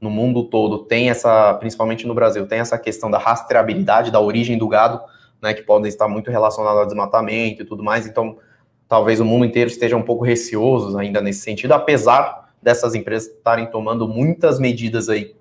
[0.00, 4.56] no mundo todo têm essa, principalmente no Brasil, tem essa questão da rastreabilidade da origem
[4.56, 5.00] do gado,
[5.42, 5.52] né?
[5.52, 8.06] Que podem estar muito relacionadas ao desmatamento e tudo mais.
[8.06, 8.38] Então,
[8.88, 13.66] talvez o mundo inteiro esteja um pouco receoso ainda nesse sentido, apesar dessas empresas estarem
[13.66, 15.36] tomando muitas medidas aí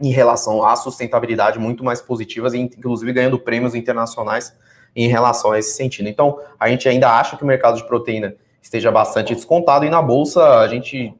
[0.00, 4.56] em relação à sustentabilidade muito mais positivas e inclusive ganhando prêmios internacionais
[4.94, 6.08] em relação a esse sentido.
[6.08, 10.02] Então, a gente ainda acha que o mercado de proteína esteja bastante descontado e na
[10.02, 11.14] bolsa a gente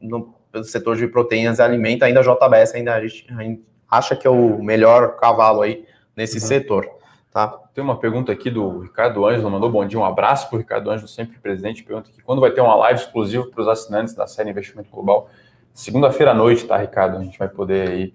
[0.51, 4.17] pelo setor de proteínas e alimento, ainda a JBS ainda a gente, a gente acha
[4.17, 5.85] que é o melhor cavalo aí
[6.17, 6.47] nesse uhum.
[6.47, 6.89] setor.
[7.31, 7.47] Tá?
[7.73, 10.91] Tem uma pergunta aqui do Ricardo Ângelo, mandou bom dia, um abraço para o Ricardo
[10.91, 11.85] Ângelo, sempre presente.
[11.85, 15.29] Pergunta aqui: quando vai ter uma live exclusiva para os assinantes da série Investimento Global?
[15.73, 17.19] Segunda-feira à noite, tá, Ricardo?
[17.19, 18.15] A gente vai poder aí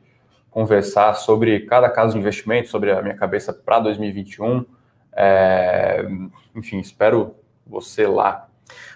[0.56, 4.66] conversar sobre cada caso de investimento, sobre a minha cabeça para 2021.
[5.14, 6.06] É,
[6.56, 7.36] enfim, espero
[7.68, 8.48] você lá.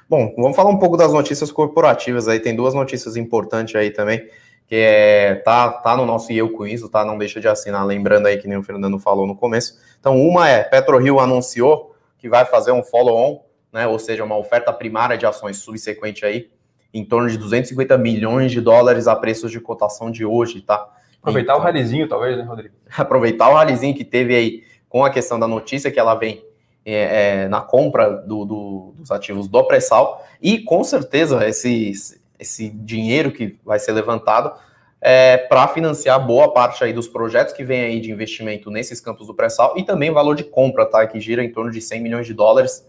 [0.08, 2.40] Bom, vamos falar um pouco das notícias corporativas aí.
[2.40, 4.26] Tem duas notícias importantes aí também,
[4.68, 7.04] que é tá, tá no nosso e eu com isso, tá?
[7.04, 9.78] Não deixa de assinar, lembrando aí que nem o Fernando falou no começo.
[10.00, 13.42] Então, uma é PetroRio anunciou que vai fazer um follow-on,
[13.74, 13.86] né?
[13.86, 16.50] Ou seja, uma oferta primária de ações subsequente aí,
[16.94, 20.90] em torno de 250 milhões de dólares a preços de cotação de hoje, tá?
[21.22, 22.74] Aproveitar então, o ralizinho, talvez, né, Rodrigo?
[22.98, 26.44] Aproveitar o ralizinho que teve aí com a questão da notícia que ela vem
[26.86, 31.92] é, é, na compra do, do, dos ativos do pré-sal e com certeza esse,
[32.40, 34.54] esse dinheiro que vai ser levantado
[35.02, 39.28] é, para financiar boa parte aí dos projetos que vem aí de investimento nesses campos
[39.28, 41.06] do pré-sal e também o valor de compra, tá?
[41.08, 42.86] Que gira em torno de 100 milhões de dólares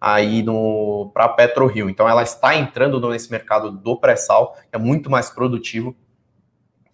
[0.00, 1.88] aí no para PetroRio.
[1.88, 5.96] Então ela está entrando nesse mercado do pré-sal, que é muito mais produtivo,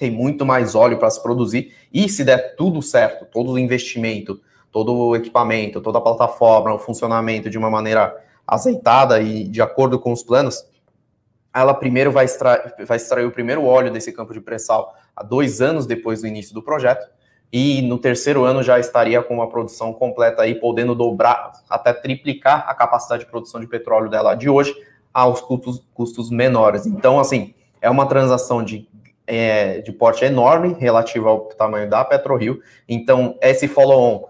[0.00, 4.40] tem muito mais óleo para se produzir e se der tudo certo, todo o investimento,
[4.72, 9.98] todo o equipamento, toda a plataforma, o funcionamento de uma maneira azeitada e de acordo
[9.98, 10.64] com os planos,
[11.54, 15.60] ela primeiro vai extrair, vai extrair o primeiro óleo desse campo de pré-sal há dois
[15.60, 17.06] anos depois do início do projeto,
[17.52, 22.64] e no terceiro ano já estaria com uma produção completa aí, podendo dobrar, até triplicar
[22.66, 24.74] a capacidade de produção de petróleo dela de hoje
[25.12, 26.86] aos custos, custos menores.
[26.86, 28.88] Então, assim, é uma transação de,
[29.26, 32.61] é, de porte enorme relativo ao tamanho da PetroRio.
[32.88, 34.28] Então, esse follow-on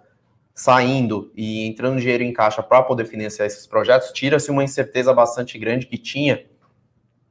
[0.55, 5.59] saindo e entrando dinheiro em caixa para poder financiar esses projetos, tira-se uma incerteza bastante
[5.59, 6.45] grande que tinha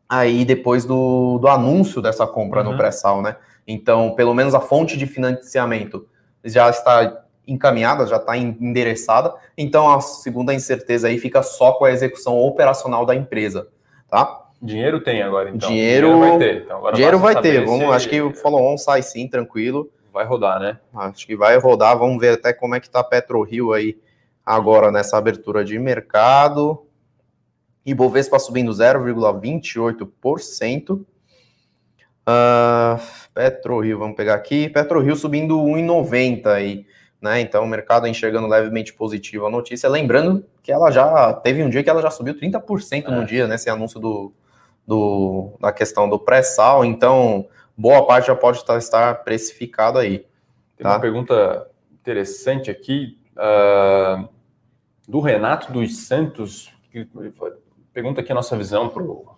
[0.10, 2.72] aí depois do, do anúncio dessa compra uhum.
[2.72, 3.36] no pré-sal, né?
[3.68, 6.08] Então, pelo menos a fonte de financiamento
[6.44, 9.36] já está encaminhada, já está endereçada.
[9.56, 13.68] Então, a segunda incerteza aí fica só com a execução operacional da empresa,
[14.10, 14.49] tá?
[14.62, 15.70] Dinheiro tem agora, então.
[15.70, 16.64] Dinheiro, dinheiro vai ter.
[16.64, 17.66] Então, dinheiro vai ter.
[17.66, 17.94] Vamos, se...
[17.94, 19.90] Acho que o follow-on sai sim, tranquilo.
[20.12, 20.80] Vai rodar, né?
[20.94, 21.98] Acho que vai rodar.
[21.98, 23.98] Vamos ver até como é que está PetroRio aí
[24.46, 26.86] agora nessa abertura de mercado.
[27.86, 31.06] Ibovespa subindo 0,28%.
[32.28, 33.00] Uh,
[33.34, 34.68] PetroRio, vamos pegar aqui.
[34.70, 36.86] PetroRio subindo 1,90 aí,
[37.22, 37.40] né?
[37.40, 39.90] Então o mercado enxergando levemente positivo a notícia.
[39.90, 43.12] Lembrando que ela já teve um dia que ela já subiu 30% é.
[43.12, 43.56] no dia, né?
[43.56, 44.34] Esse anúncio do,
[44.90, 46.84] do, da questão do pré-sal.
[46.84, 47.48] Então,
[47.78, 50.26] boa parte já pode estar, estar precificado aí.
[50.76, 50.94] Tem tá?
[50.94, 54.28] uma pergunta interessante aqui uh,
[55.08, 57.08] do Renato dos Santos, que
[57.94, 59.38] pergunta aqui a nossa visão para o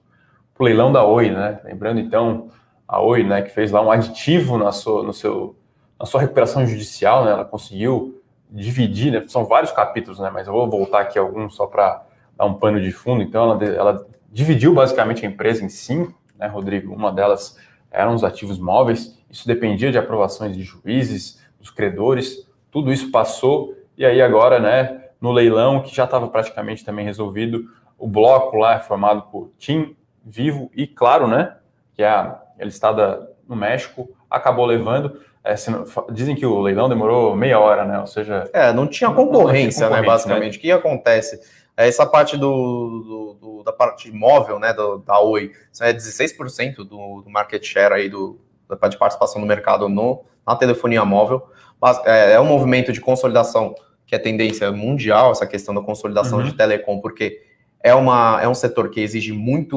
[0.58, 1.60] leilão da Oi, né?
[1.66, 2.50] Lembrando então
[2.88, 5.58] a Oi, né, que fez lá um aditivo na sua, no seu,
[6.00, 7.32] na sua recuperação judicial, né?
[7.32, 9.22] Ela conseguiu dividir, né?
[9.28, 10.30] São vários capítulos, né?
[10.32, 12.06] Mas eu vou voltar aqui alguns só para
[12.38, 13.22] dar um pano de fundo.
[13.22, 16.94] Então, ela, ela dividiu basicamente a empresa em cinco, né, Rodrigo?
[16.94, 17.58] Uma delas
[17.92, 19.18] eram os ativos móveis.
[19.30, 22.48] Isso dependia de aprovações de juízes, dos credores.
[22.72, 25.02] Tudo isso passou e aí agora, né?
[25.20, 27.66] No leilão que já estava praticamente também resolvido,
[27.98, 31.56] o bloco lá é formado por TIM, Vivo e Claro, né?
[31.94, 35.22] Que é a, listada no México, acabou levando.
[35.44, 38.00] É, não, dizem que o leilão demorou meia hora, né?
[38.00, 38.50] Ou seja.
[38.54, 40.08] É, não tinha concorrência, não, não né?
[40.08, 40.54] Basicamente.
[40.54, 40.58] Né?
[40.58, 41.42] O que acontece?
[41.82, 44.74] É essa parte do, do, do, da parte móvel, né?
[45.06, 48.40] Da Oi, é 16% do, do market share aí do,
[48.70, 51.50] da de participação no mercado no, na telefonia móvel.
[51.82, 53.74] Mas é, é um movimento de consolidação
[54.06, 56.46] que é tendência mundial, essa questão da consolidação uhum.
[56.46, 57.42] de telecom, porque
[57.84, 59.76] é, uma, é um setor que exige muito,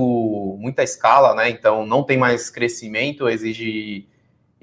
[0.60, 1.48] muita escala, né?
[1.48, 4.06] Então não tem mais crescimento, exige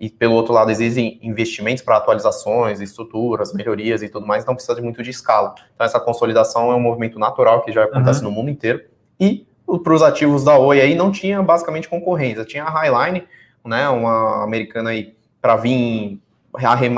[0.01, 4.73] e pelo outro lado exigem investimentos para atualizações, estruturas, melhorias e tudo mais, então precisa
[4.73, 5.53] de muito de escala.
[5.75, 8.31] Então essa consolidação é um movimento natural que já acontece uhum.
[8.31, 8.83] no mundo inteiro.
[9.19, 9.45] E
[9.83, 13.27] para os ativos da Oi aí não tinha basicamente concorrência, tinha a Highline,
[13.63, 16.19] né, uma americana aí para vir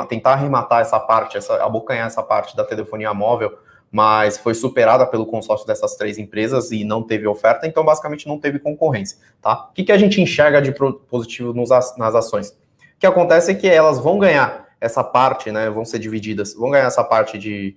[0.08, 3.52] tentar arrematar essa parte, essa, abocanhar essa parte da telefonia móvel
[3.92, 8.40] mas foi superada pelo consórcio dessas três empresas e não teve oferta, então basicamente não
[8.40, 9.68] teve concorrência, tá?
[9.70, 10.72] O que, que a gente enxerga de
[11.08, 12.58] positivo nos, nas ações?
[13.04, 16.70] O que acontece é que elas vão ganhar essa parte, né, vão ser divididas, vão
[16.70, 17.76] ganhar essa parte de,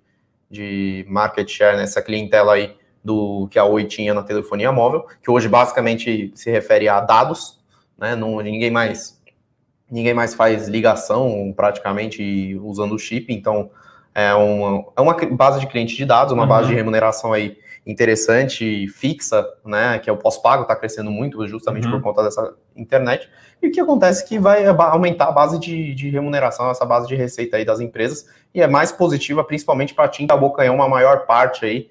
[0.49, 5.05] de market share, nessa né, clientela aí do que a Oi tinha na telefonia móvel,
[5.21, 7.59] que hoje basicamente se refere a dados,
[7.99, 9.21] né, não, ninguém mais
[9.91, 13.69] ninguém mais faz ligação praticamente usando o chip, então
[14.15, 16.49] é uma, é uma base de cliente de dados, uma uhum.
[16.49, 19.99] base de remuneração aí interessante, fixa, né?
[20.01, 21.93] Que é o pós-pago, está crescendo muito, justamente uhum.
[21.93, 23.31] por conta dessa internet.
[23.63, 27.09] E o que acontece é que vai aumentar a base de, de, remuneração, essa base
[27.09, 30.89] de receita aí das empresas, e é mais positiva, principalmente para a Tinta Abocanhão, uma
[30.89, 31.91] maior parte aí,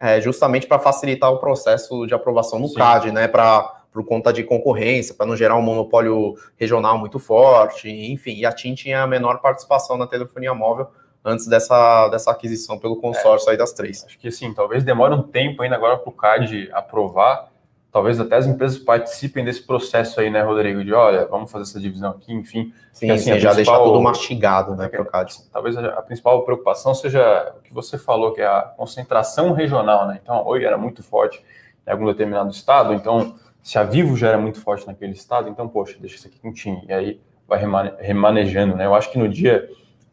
[0.00, 2.74] é, justamente para facilitar o processo de aprovação no Sim.
[2.74, 3.28] CAD, né?
[3.28, 8.44] Para por conta de concorrência, para não gerar um monopólio regional muito forte, enfim, e
[8.44, 10.88] a TIM tinha a menor participação na telefonia móvel
[11.24, 14.04] antes dessa, dessa aquisição pelo consórcio é, aí das três.
[14.04, 17.52] Acho que sim, talvez demore um tempo ainda agora para o CAD aprovar,
[17.94, 21.78] talvez até as empresas participem desse processo aí, né, Rodrigo, de olha, vamos fazer essa
[21.78, 22.74] divisão aqui, enfim.
[22.92, 25.32] Sim, assim, sim já deixar tudo mastigado, né, para o CAD.
[25.52, 30.18] Talvez a, principal preocupação seja o que você falou, que é a concentração regional, né,
[30.20, 31.40] então a Oi era muito forte
[31.86, 35.68] em algum determinado estado, então se a Vivo já era muito forte naquele estado, então,
[35.68, 36.82] poxa, deixa isso aqui com o time.
[36.88, 37.62] E aí vai
[38.00, 38.86] remanejando, né?
[38.86, 39.68] Eu acho que no dia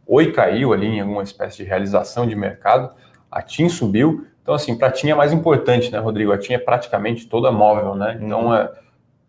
[0.05, 2.91] Oi caiu ali em alguma espécie de realização de mercado,
[3.31, 4.27] a TIM subiu.
[4.41, 6.31] Então, assim, para a TIM é mais importante, né, Rodrigo?
[6.31, 8.19] A TIM é praticamente toda móvel, né?
[8.21, 8.55] Então, uhum.
[8.55, 8.71] é,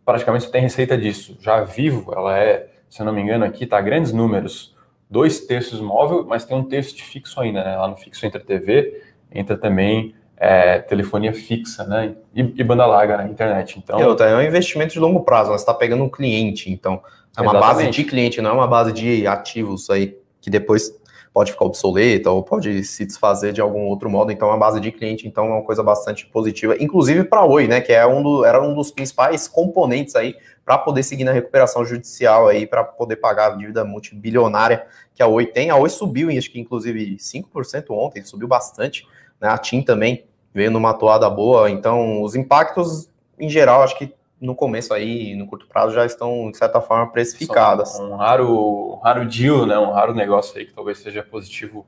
[0.05, 1.37] praticamente você tem receita disso.
[1.40, 4.75] Já a Vivo, ela é, se eu não me engano, aqui tá grandes números,
[5.11, 7.77] dois terços móvel, mas tem um terço de fixo ainda, né?
[7.77, 12.14] Lá no fixo entra TV, entra também é, telefonia fixa, né?
[12.35, 13.79] E, e, banda larga na internet.
[13.79, 17.03] Então, é um investimento de longo prazo, você está pegando um cliente, então
[17.37, 17.61] é uma Exatamente.
[17.61, 20.92] base de cliente, não é uma base de ativos aí que depois
[21.33, 24.31] pode ficar obsoleta ou pode se desfazer de algum outro modo.
[24.31, 27.66] Então, uma base de cliente, então, é uma coisa bastante positiva, inclusive para a Oi,
[27.66, 27.81] né?
[27.81, 31.85] Que é um do, era um dos principais componentes aí para poder seguir na recuperação
[31.85, 35.71] judicial aí, para poder pagar a dívida multibilionária que a Oi tem.
[35.71, 39.07] A Oi subiu, acho que inclusive 5% ontem, subiu bastante.
[39.40, 39.49] Né?
[39.49, 41.71] A TIM também veio numa toada boa.
[41.71, 46.50] Então, os impactos, em geral, acho que no começo aí, no curto prazo, já estão,
[46.50, 47.98] de certa forma, precificadas.
[47.98, 49.78] Um, um raro, raro deal, né?
[49.78, 51.87] Um raro negócio aí que talvez seja positivo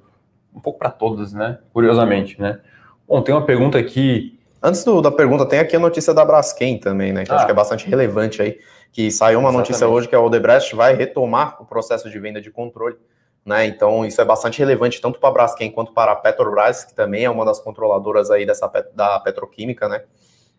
[0.55, 1.59] um pouco para todos, né?
[1.73, 2.61] Curiosamente, né?
[3.07, 4.39] Bom, tem uma pergunta aqui.
[4.63, 7.25] Antes do, da pergunta, tem aqui a notícia da Braskem também, né?
[7.25, 7.37] Que ah.
[7.37, 8.59] acho que é bastante relevante aí.
[8.93, 9.71] Que saiu uma Exatamente.
[9.71, 12.97] notícia hoje que a Odebrecht vai retomar o processo de venda de controle
[13.45, 13.67] né?
[13.67, 17.25] Então, isso é bastante relevante tanto para a Braskem quanto para a Petrobras, que também
[17.25, 20.03] é uma das controladoras aí dessa, da petroquímica, né?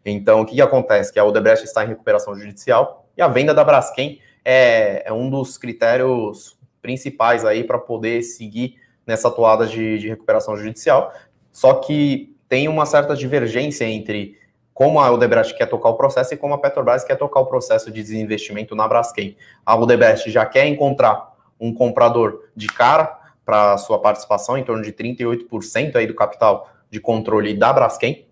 [0.05, 1.11] Então, o que, que acontece?
[1.11, 5.29] Que a Odebrecht está em recuperação judicial e a venda da Braskem é, é um
[5.29, 8.75] dos critérios principais aí para poder seguir
[9.07, 11.11] nessa toada de, de recuperação judicial.
[11.51, 14.37] Só que tem uma certa divergência entre
[14.73, 17.89] como a Odebrecht quer tocar o processo e como a Petrobras quer tocar o processo
[17.89, 19.35] de desinvestimento na Braskem.
[19.65, 24.91] A Odebrecht já quer encontrar um comprador de cara para sua participação, em torno de
[24.91, 28.24] 38% aí do capital de controle da Braskem,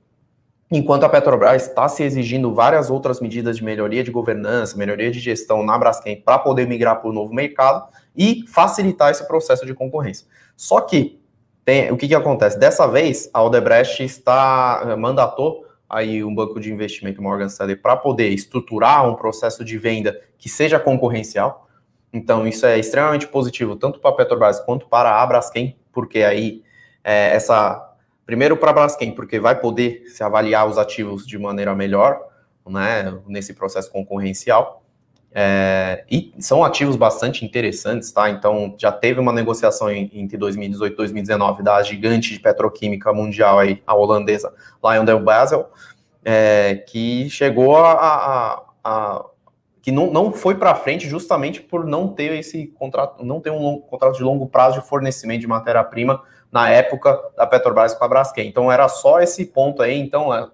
[0.78, 5.20] enquanto a Petrobras está se exigindo várias outras medidas de melhoria de governança, melhoria de
[5.20, 9.74] gestão na Braskem para poder migrar para o novo mercado e facilitar esse processo de
[9.74, 10.28] concorrência.
[10.58, 11.20] Só que
[11.64, 12.60] tem, o que, que acontece?
[12.60, 18.30] Dessa vez, a Odebrecht está mandatou aí um banco de investimento Morgan Stanley para poder
[18.30, 21.70] estruturar um processo de venda que seja concorrencial.
[22.12, 26.64] Então, isso é extremamente positivo, tanto para a Petrobras quanto para a Braskem, porque aí
[27.04, 27.92] é, essa.
[28.26, 32.22] Primeiro para a Braskem, porque vai poder se avaliar os ativos de maneira melhor,
[32.68, 34.84] né, nesse processo concorrencial.
[35.36, 38.30] É, e são ativos bastante interessantes, tá?
[38.30, 43.82] Então, já teve uma negociação entre 2018 e 2019 da gigante de petroquímica mundial, aí,
[43.86, 45.72] a holandesa LyondellBasell,
[46.24, 49.26] é, que chegou a, a, a
[49.82, 53.82] que não, não foi para frente justamente por não ter esse contrato, não ter um
[53.82, 56.24] contrato de longo prazo de fornecimento de matéria-prima
[56.54, 58.48] na época da Petrobras com a Braskem.
[58.48, 60.00] Então era só esse ponto aí.
[60.00, 60.48] Então é,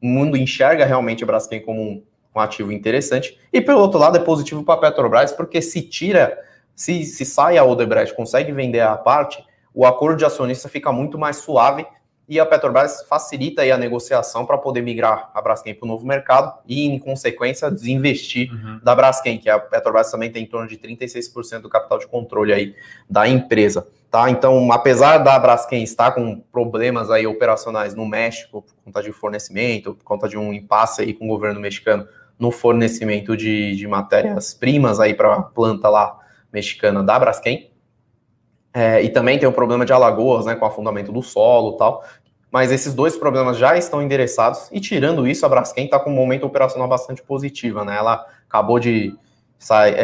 [0.00, 2.02] o mundo enxerga realmente a Braskem como um,
[2.34, 3.36] um ativo interessante.
[3.52, 6.38] E pelo outro lado é positivo para a Petrobras porque se tira,
[6.74, 11.18] se, se sai a Odebrecht, consegue vender a parte, o acordo de acionista fica muito
[11.18, 11.84] mais suave
[12.28, 16.06] e a Petrobras facilita aí a negociação para poder migrar a Braskem para o novo
[16.06, 18.78] mercado e, em consequência, desinvestir uhum.
[18.84, 22.52] da Braskem, que a Petrobras também tem em torno de 36% do capital de controle
[22.52, 22.76] aí
[23.08, 23.88] da empresa.
[24.10, 24.28] Tá?
[24.28, 29.94] Então, apesar da Braskem estar com problemas aí operacionais no México, por conta de fornecimento,
[29.94, 34.98] por conta de um impasse aí com o governo mexicano no fornecimento de, de matérias-primas
[34.98, 36.18] aí para a planta lá
[36.52, 37.70] mexicana da Braskem,
[38.72, 42.04] é, e também tem o problema de Alagoas, né, com o afundamento do solo tal
[42.50, 46.14] mas esses dois problemas já estão endereçados, e tirando isso, a Braskem está com um
[46.14, 47.96] momento operacional bastante positiva, né?
[47.96, 49.16] Ela acabou de
[49.58, 49.98] sai, é,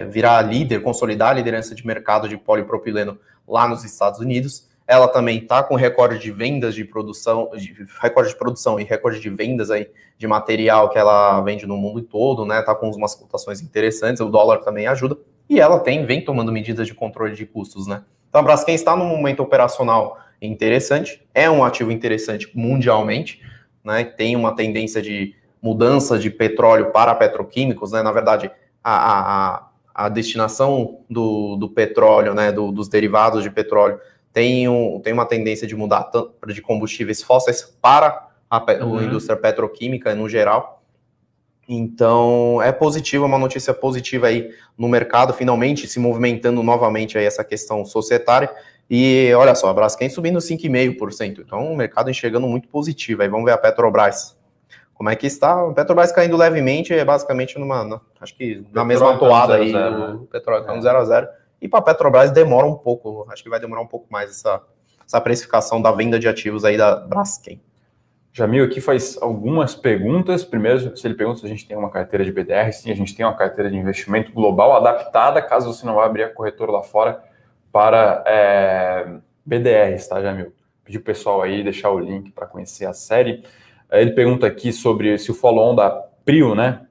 [0.00, 3.18] é, virar líder, consolidar a liderança de mercado de polipropileno
[3.50, 4.68] lá nos Estados Unidos.
[4.86, 9.20] Ela também está com recorde de vendas de produção, de, recorde de produção e recorde
[9.20, 12.60] de vendas aí de material que ela vende no mundo todo, né?
[12.60, 15.16] Está com umas cotações interessantes, o dólar também ajuda.
[15.48, 18.02] E ela tem, vem tomando medidas de controle de custos, né?
[18.28, 21.22] Então a Braskem está num momento operacional interessante.
[21.34, 23.40] É um ativo interessante mundialmente,
[23.84, 24.04] né?
[24.04, 28.02] Tem uma tendência de mudança de petróleo para petroquímicos, né?
[28.02, 28.50] Na verdade,
[28.82, 29.69] a, a, a
[30.08, 32.50] destinação do, do petróleo, né?
[32.50, 34.00] Do, dos derivados de petróleo
[34.32, 36.10] tem, um, tem uma tendência de mudar
[36.46, 38.98] de combustíveis fósseis para a, uhum.
[38.98, 40.82] a indústria petroquímica no geral.
[41.68, 47.24] Então, é positivo, é uma notícia positiva aí no mercado, finalmente se movimentando novamente aí
[47.24, 48.50] essa questão societária.
[48.88, 51.38] E olha só, a Braskem subindo 5,5%.
[51.46, 53.22] Então, o mercado enxergando muito positivo.
[53.22, 54.36] Aí vamos ver a Petrobras.
[55.00, 55.66] Como é que está?
[55.66, 60.18] A Petrobras caindo levemente, é basicamente numa, acho que na mesma tá toada aí, o
[60.18, 60.20] né?
[60.30, 63.48] petróleo está no 0 a 0 E para a Petrobras demora um pouco, acho que
[63.48, 64.60] vai demorar um pouco mais essa,
[65.06, 67.62] essa precificação da venda de ativos aí da Braskem.
[68.30, 70.44] Jamil aqui faz algumas perguntas.
[70.44, 73.16] Primeiro, se ele pergunta se a gente tem uma carteira de BDR, sim, a gente
[73.16, 76.82] tem uma carteira de investimento global adaptada, caso você não vá abrir a corretora lá
[76.82, 77.24] fora
[77.72, 79.14] para é,
[79.46, 80.52] BDRs, tá, Jamil?
[80.84, 83.42] Pedir o pessoal aí deixar o link para conhecer a série.
[83.92, 85.90] Ele pergunta aqui sobre se o follow-on da
[86.24, 86.82] Prio, né,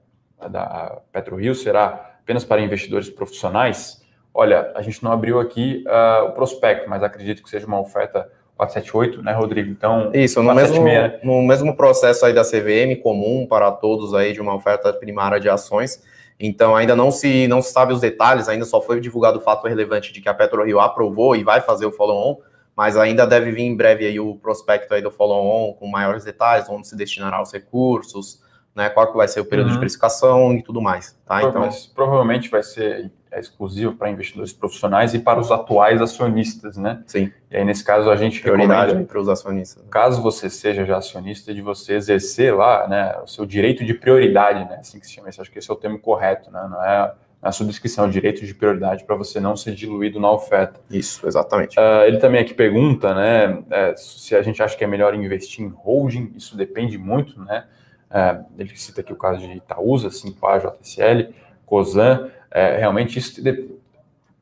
[0.50, 4.02] da PetroRio, será apenas para investidores profissionais.
[4.32, 8.30] Olha, a gente não abriu aqui uh, o prospecto, mas acredito que seja uma oferta
[8.56, 9.70] 478, né, Rodrigo?
[9.70, 11.18] Então, isso, no mesmo, né?
[11.22, 15.48] no mesmo processo aí da CVM comum para todos aí de uma oferta primária de
[15.48, 16.02] ações.
[16.38, 19.66] Então, ainda não se não se sabe os detalhes, ainda só foi divulgado o fato
[19.66, 22.36] relevante de que a PetroRio aprovou e vai fazer o follow-on,
[22.80, 26.66] mas ainda deve vir em breve aí o prospecto aí do follow-on com maiores detalhes,
[26.70, 28.42] onde se destinará os recursos,
[28.74, 29.74] né, qual que vai ser o período uhum.
[29.74, 31.42] de precificação e tudo mais, tá?
[31.42, 36.78] Então, mas provavelmente vai ser é exclusivo para investidores profissionais e para os atuais acionistas,
[36.78, 37.02] né?
[37.06, 37.30] Sim.
[37.50, 39.84] E aí, nesse caso, a gente Prioridade recomenda, para os acionistas.
[39.90, 44.64] Caso você seja já acionista, de você exercer lá, né, o seu direito de prioridade,
[44.64, 44.78] né?
[44.80, 46.66] Assim que se chama isso, acho que esse é o termo correto, né?
[46.68, 47.12] Não é
[47.42, 50.80] a subscrição, é direito de prioridade para você não ser diluído na oferta.
[50.90, 51.78] Isso, exatamente.
[51.78, 55.64] Uh, ele também aqui pergunta, né, é, se a gente acha que é melhor investir
[55.64, 57.64] em holding, isso depende muito, né?
[58.10, 61.32] Uh, ele cita aqui o caso de Itaúsa, 5A, JSL,
[61.64, 63.40] Cosan, é, realmente isso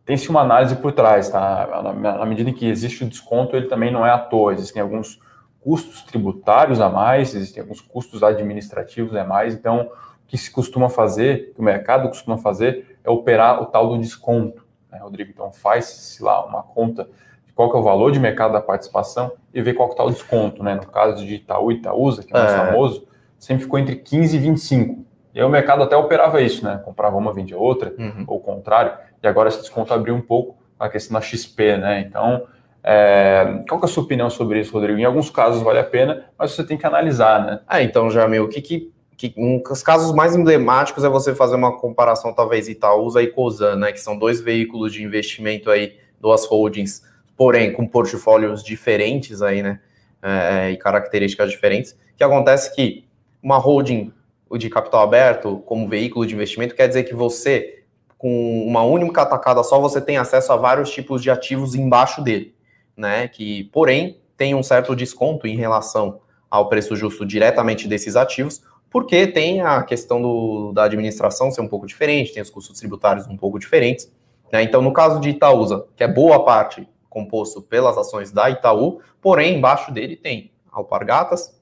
[0.05, 1.83] tem-se uma análise por trás, tá?
[1.95, 4.81] Na, na, medida em que existe o desconto, ele também não é à toa, existem
[4.81, 5.21] alguns
[5.61, 9.91] custos tributários a mais, existem alguns custos administrativos a mais, então
[10.29, 14.65] que se costuma fazer, que o mercado costuma fazer, é operar o tal do desconto,
[14.93, 15.31] né, Rodrigo?
[15.31, 17.09] Então faz-se lá uma conta
[17.47, 20.05] de qual que é o valor de mercado da participação e ver qual que está
[20.05, 20.75] o desconto, né?
[20.75, 22.57] No caso de Itaú e Itaúsa, que é mais é.
[22.57, 25.05] famoso, sempre ficou entre 15 e 25.
[25.35, 26.81] E aí o mercado até operava isso, né?
[26.85, 28.25] Comprava uma, vendia outra, uhum.
[28.27, 28.93] ou o contrário.
[29.23, 32.01] E agora esse desconto abriu um pouco a questão da XP, né?
[32.01, 32.47] Então,
[32.85, 33.63] é...
[33.69, 34.99] qual é a sua opinião sobre isso, Rodrigo?
[34.99, 37.61] Em alguns casos vale a pena, mas você tem que analisar, né?
[37.67, 41.57] Ah, então, Jamil, o que, que, que um dos casos mais emblemáticos é você fazer
[41.57, 43.93] uma comparação, talvez, Itaúsa e Cosan, né?
[43.93, 47.03] Que são dois veículos de investimento aí, duas holdings,
[47.37, 49.81] porém com portfólios diferentes aí, né?
[50.23, 51.99] É, e características diferentes.
[52.17, 53.09] Que acontece que
[53.43, 54.13] uma holding
[54.57, 57.83] de capital aberto como veículo de investimento, quer dizer que você,
[58.17, 62.55] com uma única atacada só, você tem acesso a vários tipos de ativos embaixo dele,
[62.97, 63.27] né?
[63.27, 69.27] Que, porém, tem um certo desconto em relação ao preço justo diretamente desses ativos, porque
[69.27, 73.37] tem a questão do, da administração ser um pouco diferente, tem os custos tributários um
[73.37, 74.11] pouco diferentes.
[74.53, 74.63] Né?
[74.63, 79.57] Então, no caso de Itaúsa, que é boa parte composto pelas ações da Itaú, porém,
[79.57, 81.59] embaixo dele tem Alpargatas,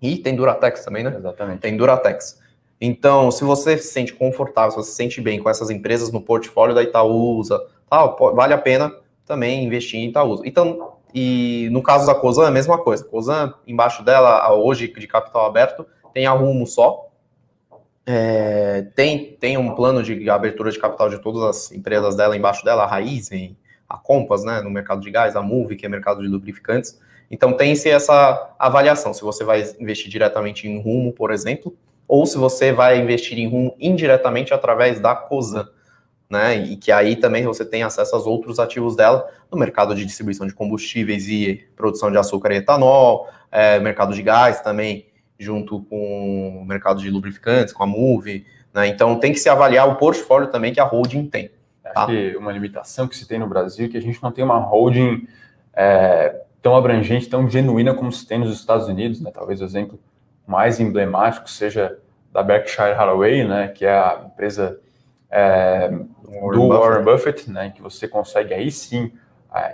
[0.00, 1.14] e tem Duratex também, né?
[1.16, 1.60] Exatamente.
[1.60, 2.40] Tem Duratex.
[2.80, 6.20] Então, se você se sente confortável, se você se sente bem com essas empresas no
[6.20, 8.94] portfólio da Itaúsa, tal, vale a pena
[9.26, 10.42] também investir em Itaúsa.
[10.46, 13.04] Então, e no caso da Cosan é a mesma coisa.
[13.04, 17.08] Cosan, embaixo dela, hoje de capital aberto, tem a Rumo só.
[18.06, 22.64] É, tem, tem um plano de abertura de capital de todas as empresas dela embaixo
[22.64, 23.56] dela, a Raizen,
[23.88, 26.98] a Compass, né, no mercado de gás, a Move, que é mercado de lubrificantes.
[27.30, 32.38] Então tem-se essa avaliação, se você vai investir diretamente em rumo, por exemplo, ou se
[32.38, 35.68] você vai investir em rumo indiretamente através da COSAN,
[36.30, 36.56] né?
[36.56, 40.46] E que aí também você tem acesso aos outros ativos dela no mercado de distribuição
[40.46, 45.06] de combustíveis e produção de açúcar e etanol, é, mercado de gás também,
[45.38, 48.88] junto com o mercado de lubrificantes, com a Move, né?
[48.88, 51.50] Então tem que se avaliar o portfólio também que a holding tem.
[51.82, 51.92] Tá?
[51.94, 54.44] Acho que uma limitação que se tem no Brasil é que a gente não tem
[54.44, 55.26] uma holding
[55.74, 59.30] é, tão abrangente, tão genuína como se tem nos Estados Unidos, né?
[59.32, 59.98] Talvez o exemplo
[60.46, 61.98] mais emblemático seja
[62.32, 63.68] da Berkshire Hathaway, né?
[63.68, 64.80] Que é a empresa
[65.30, 65.88] é,
[66.24, 67.70] Warren do Warren Buffett, né?
[67.70, 69.12] Que você consegue aí sim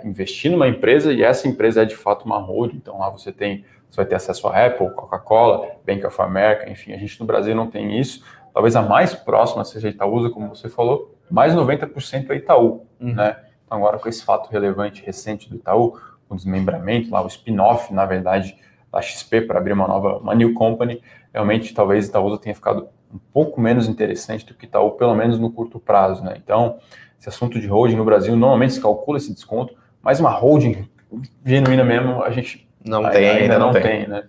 [0.03, 2.77] investir numa empresa e essa empresa é de fato uma holding.
[2.77, 6.93] Então lá você tem, você vai ter acesso a Apple, Coca-Cola, Bank of America, enfim,
[6.93, 8.23] a gente no Brasil não tem isso.
[8.53, 13.13] Talvez a mais próxima seja a Itaúsa, como você falou, mais 90% é Itaú, uhum.
[13.13, 13.37] né?
[13.65, 15.99] Então agora com esse fato relevante recente do Itaú,
[16.29, 18.57] o desmembramento, lá o spin-off, na verdade,
[18.91, 21.01] da XP para abrir uma nova, uma new company,
[21.33, 25.51] realmente talvez Itaúsa tenha ficado um pouco menos interessante do que Itaú, pelo menos no
[25.51, 26.35] curto prazo, né?
[26.37, 26.79] Então,
[27.25, 30.87] esse assunto de holding no Brasil, normalmente se calcula esse desconto, mas uma holding
[31.43, 33.81] genuína mesmo, a gente não tem, ainda, ainda não, tem.
[33.81, 34.25] tem, né?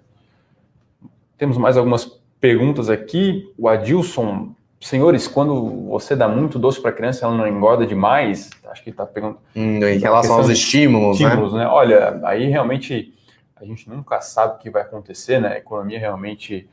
[1.36, 2.06] Temos mais algumas
[2.40, 3.52] perguntas aqui.
[3.58, 8.48] O Adilson, senhores, quando você dá muito doce para a criança, ela não engorda demais?
[8.70, 9.40] Acho que está perguntando.
[9.54, 11.60] Hum, em relação aos estímulos, estímulos né?
[11.60, 11.66] né?
[11.66, 13.12] Olha, aí realmente
[13.56, 15.48] a gente nunca sabe o que vai acontecer, né?
[15.48, 16.66] A economia realmente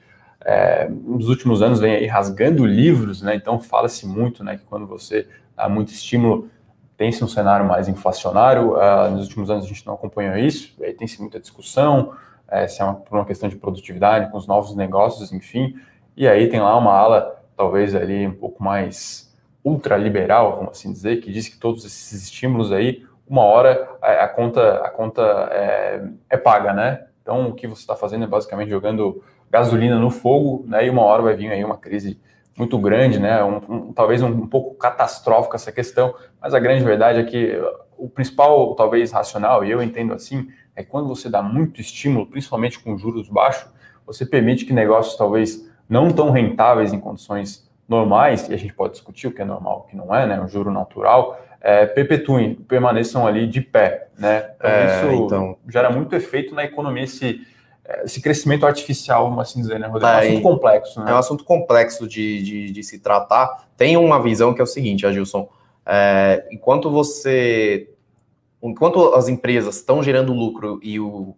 [0.46, 3.36] é, nos últimos anos vem aí rasgando livros, né?
[3.36, 6.50] Então fala-se muito, né, que quando você dá muito estímulo,
[6.98, 8.74] tem-se um cenário mais inflacionário.
[8.74, 12.14] Uh, nos últimos anos a gente não acompanhou isso, tem-se muita discussão,
[12.48, 15.76] é, se é uma, por uma questão de produtividade, com os novos negócios, enfim.
[16.16, 19.34] E aí tem lá uma ala, talvez ali um pouco mais
[19.64, 24.28] ultraliberal, vamos assim dizer, que diz que todos esses estímulos aí, uma hora a, a
[24.28, 27.06] conta, a conta é, é paga, né?
[27.22, 30.86] Então o que você está fazendo é basicamente jogando gasolina no fogo, né?
[30.86, 32.20] E uma hora vai vir aí uma crise
[32.58, 33.44] muito grande, né?
[33.44, 37.60] Um, um, talvez um, um, pouco catastrófica essa questão, mas a grande verdade é que
[37.98, 42.26] o principal, talvez racional, e eu entendo assim, é que quando você dá muito estímulo,
[42.26, 43.72] principalmente com juros baixos,
[44.06, 48.94] você permite que negócios talvez não tão rentáveis em condições normais, e a gente pode
[48.94, 50.40] discutir o que é normal, o que não é, né?
[50.40, 54.52] Um juro natural, é, perpetuem, permaneçam ali de pé, né?
[54.56, 55.58] Então, é, isso então...
[55.68, 57.46] gera muito efeito na economia, esse
[58.04, 60.08] esse crescimento artificial, vamos assim dizer, né, Rodrigo?
[60.08, 61.12] É um assunto complexo, né?
[61.12, 63.68] É um assunto complexo de, de, de se tratar.
[63.76, 65.50] Tem uma visão que é o seguinte, Agilson,
[65.86, 67.90] é, enquanto você...
[68.62, 71.36] Enquanto as empresas estão gerando lucro e, o,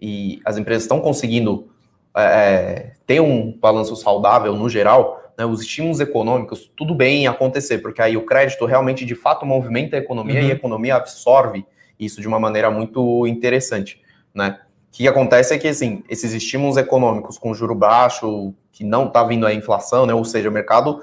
[0.00, 1.68] e as empresas estão conseguindo
[2.16, 8.02] é, ter um balanço saudável no geral, né, os estímulos econômicos, tudo bem acontecer, porque
[8.02, 10.48] aí o crédito realmente, de fato, movimenta a economia uhum.
[10.48, 11.64] e a economia absorve
[11.96, 14.02] isso de uma maneira muito interessante,
[14.34, 14.58] né?
[14.94, 19.44] Que acontece é que, assim, esses estímulos econômicos com juro baixo, que não está vindo
[19.44, 20.14] a inflação, né?
[20.14, 21.02] Ou seja, o mercado,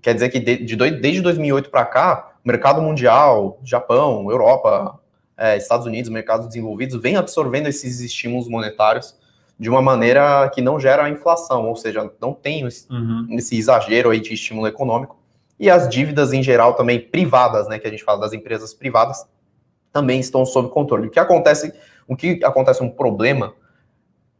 [0.00, 5.00] quer dizer que de, de desde 2008 para cá, o mercado mundial, Japão, Europa,
[5.36, 9.16] é, Estados Unidos, mercados desenvolvidos, vem absorvendo esses estímulos monetários
[9.58, 13.26] de uma maneira que não gera inflação, ou seja, não tem esse, uhum.
[13.30, 15.18] esse exagero aí de estímulo econômico.
[15.58, 19.26] E as dívidas em geral também privadas, né, que a gente fala das empresas privadas,
[19.92, 21.08] também estão sob controle.
[21.08, 21.72] O que acontece
[22.06, 23.54] o que acontece um problema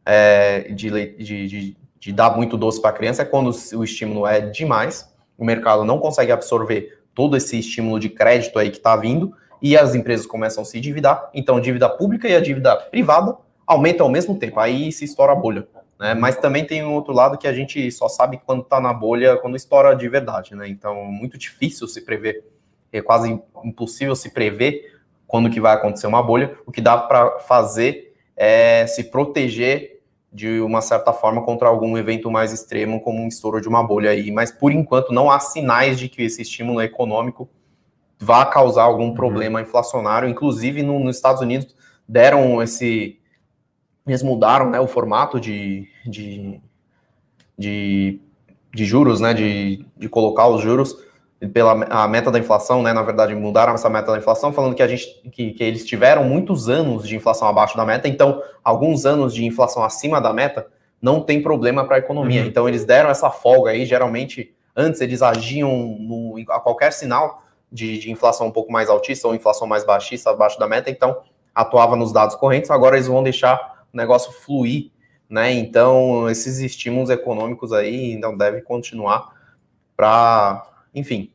[0.05, 4.25] é, de, de, de, de, dar muito doce para a criança é quando o estímulo
[4.25, 8.95] é demais, o mercado não consegue absorver todo esse estímulo de crédito aí que está
[8.95, 11.29] vindo e as empresas começam a se endividar.
[11.33, 14.59] Então, a dívida pública e a dívida privada aumentam ao mesmo tempo.
[14.59, 15.67] Aí se estoura a bolha.
[15.99, 16.13] Né?
[16.13, 19.35] Mas também tem um outro lado que a gente só sabe quando está na bolha,
[19.37, 20.55] quando estoura de verdade.
[20.55, 20.67] Né?
[20.69, 22.45] Então, muito difícil se prever.
[22.91, 24.96] É quase impossível se prever
[25.27, 29.97] quando que vai acontecer uma bolha, o que dá para fazer é se proteger
[30.31, 34.11] de uma certa forma contra algum evento mais extremo, como um estouro de uma bolha
[34.11, 34.31] aí.
[34.31, 37.49] Mas por enquanto não há sinais de que esse estímulo econômico
[38.19, 39.13] vá causar algum uhum.
[39.13, 40.29] problema inflacionário.
[40.29, 41.75] Inclusive no, nos Estados Unidos
[42.07, 43.19] deram esse,
[44.05, 46.61] eles mudaram, né, o formato de, de,
[47.57, 48.21] de,
[48.73, 50.95] de juros, né, de, de colocar os juros
[51.53, 52.91] pela a meta da inflação, né?
[52.93, 56.23] Na verdade, mudaram essa meta da inflação, falando que a gente que, que eles tiveram
[56.23, 60.67] muitos anos de inflação abaixo da meta, então alguns anos de inflação acima da meta
[60.99, 62.41] não tem problema para a economia.
[62.41, 62.47] Uhum.
[62.47, 67.99] Então eles deram essa folga aí, geralmente antes eles agiam no, a qualquer sinal de,
[67.99, 71.21] de inflação um pouco mais altista ou inflação mais baixista abaixo da meta, então
[71.53, 74.91] atuava nos dados correntes, agora eles vão deixar o negócio fluir,
[75.29, 75.51] né?
[75.51, 79.35] Então esses estímulos econômicos aí não devem continuar
[79.95, 81.31] para enfim,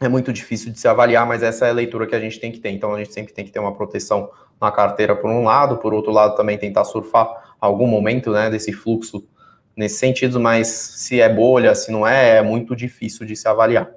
[0.00, 2.50] é muito difícil de se avaliar, mas essa é a leitura que a gente tem
[2.50, 2.70] que ter.
[2.70, 4.30] Então a gente sempre tem que ter uma proteção
[4.60, 8.72] na carteira por um lado, por outro lado também tentar surfar algum momento né, desse
[8.72, 9.24] fluxo
[9.76, 13.88] nesse sentido, mas se é bolha, se não é, é muito difícil de se avaliar.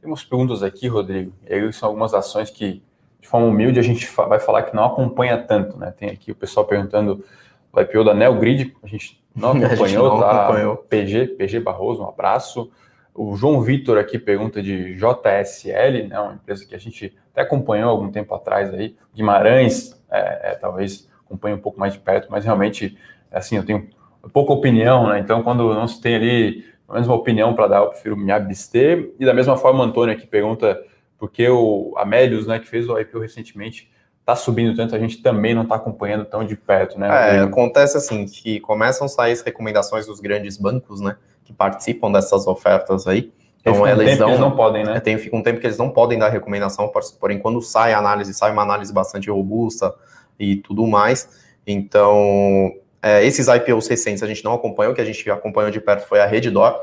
[0.00, 2.82] Temos perguntas aqui, Rodrigo, e aí são algumas ações que,
[3.20, 5.92] de forma humilde, a gente vai falar que não acompanha tanto, né?
[5.96, 7.24] Tem aqui o pessoal perguntando
[7.72, 10.44] o IPO da Neogrid, a gente não acompanhou, gente não tá?
[10.44, 10.76] Acompanhou.
[10.76, 12.70] PG, PG Barroso, um abraço.
[13.14, 17.90] O João Vitor aqui pergunta de JSL, né, uma empresa que a gente até acompanhou
[17.90, 18.96] algum tempo atrás aí.
[19.14, 22.96] Guimarães, é, é, talvez acompanhe um pouco mais de perto, mas realmente,
[23.30, 23.88] assim, eu tenho
[24.32, 25.18] pouca opinião, né?
[25.18, 29.12] Então, quando não se tem ali menos uma opinião para dar, eu prefiro me abster.
[29.18, 30.80] E da mesma forma, o Antônio aqui pergunta
[31.18, 33.90] por que o Amélios, né, que fez o IPO recentemente,
[34.20, 37.36] está subindo tanto, a gente também não está acompanhando tão de perto, né?
[37.36, 41.16] É, acontece assim, que começam a sair as recomendações dos grandes bancos, né?
[41.44, 43.32] Que participam dessas ofertas aí.
[43.60, 44.98] Então, eles, dão, eles não podem, né?
[44.98, 46.90] Tem, fica um tempo que eles não podem dar recomendação,
[47.20, 49.94] porém, quando sai a análise, sai uma análise bastante robusta,
[50.42, 51.28] e tudo mais.
[51.66, 55.80] Então, é, esses IPOs recentes a gente não acompanhou, o que a gente acompanhou de
[55.80, 56.78] perto foi a Reddor,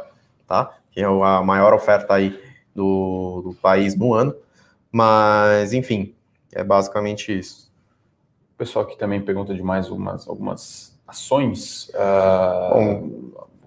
[0.48, 0.78] tá?
[0.92, 2.40] Que é a maior oferta aí
[2.74, 4.34] do, do país no ano.
[4.92, 6.16] Mas, enfim,
[6.54, 7.70] é basicamente isso.
[8.56, 11.90] O pessoal que também pergunta de mais algumas, algumas ações.
[11.90, 12.74] Uh...
[12.74, 13.10] Bom,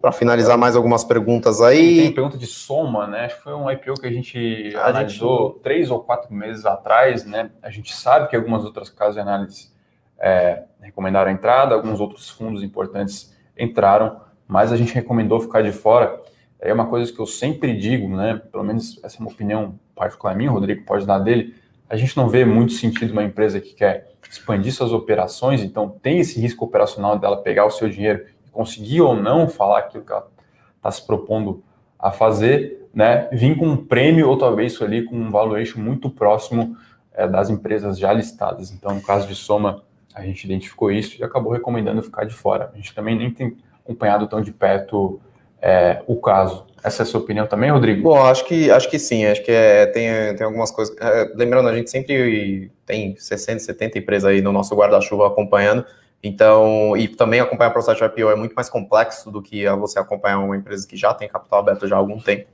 [0.03, 2.03] para finalizar mais algumas perguntas aí.
[2.03, 3.27] Tem pergunta de soma, né?
[3.27, 5.63] Acho que foi um IPO que a gente a analisou gente...
[5.63, 7.53] três ou quatro meses atrás, né?
[7.63, 9.71] A gente sabe que algumas outras casas de análise
[10.19, 15.71] é, recomendaram a entrada, alguns outros fundos importantes entraram, mas a gente recomendou ficar de
[15.71, 16.21] fora.
[16.61, 18.43] É uma coisa que eu sempre digo, né?
[18.51, 21.55] Pelo menos essa é uma opinião particular minha, o Rodrigo pode dar dele.
[21.89, 26.19] A gente não vê muito sentido uma empresa que quer expandir suas operações, então tem
[26.19, 30.29] esse risco operacional dela pegar o seu dinheiro conseguir ou não falar aquilo que ela
[30.77, 31.63] está se propondo
[31.99, 36.11] a fazer, né, vir com um prêmio ou talvez isso ali com um valuation muito
[36.11, 36.77] próximo
[37.15, 38.71] é, das empresas já listadas.
[38.71, 39.83] Então, no caso de Soma,
[40.15, 42.71] a gente identificou isso e acabou recomendando ficar de fora.
[42.73, 45.21] A gente também nem tem acompanhado tão de perto
[45.61, 46.67] é, o caso.
[46.83, 48.03] Essa é a sua opinião também, Rodrigo?
[48.03, 49.25] Bom, acho que, acho que sim.
[49.25, 50.95] Acho que é, tem, tem algumas coisas.
[51.01, 55.87] É, lembrando, a gente sempre tem 60, 70 empresas aí no nosso guarda-chuva acompanhando.
[56.23, 59.99] Então, e também acompanhar o processo de IPO é muito mais complexo do que você
[59.99, 62.47] acompanhar uma empresa que já tem capital aberto já há algum tempo.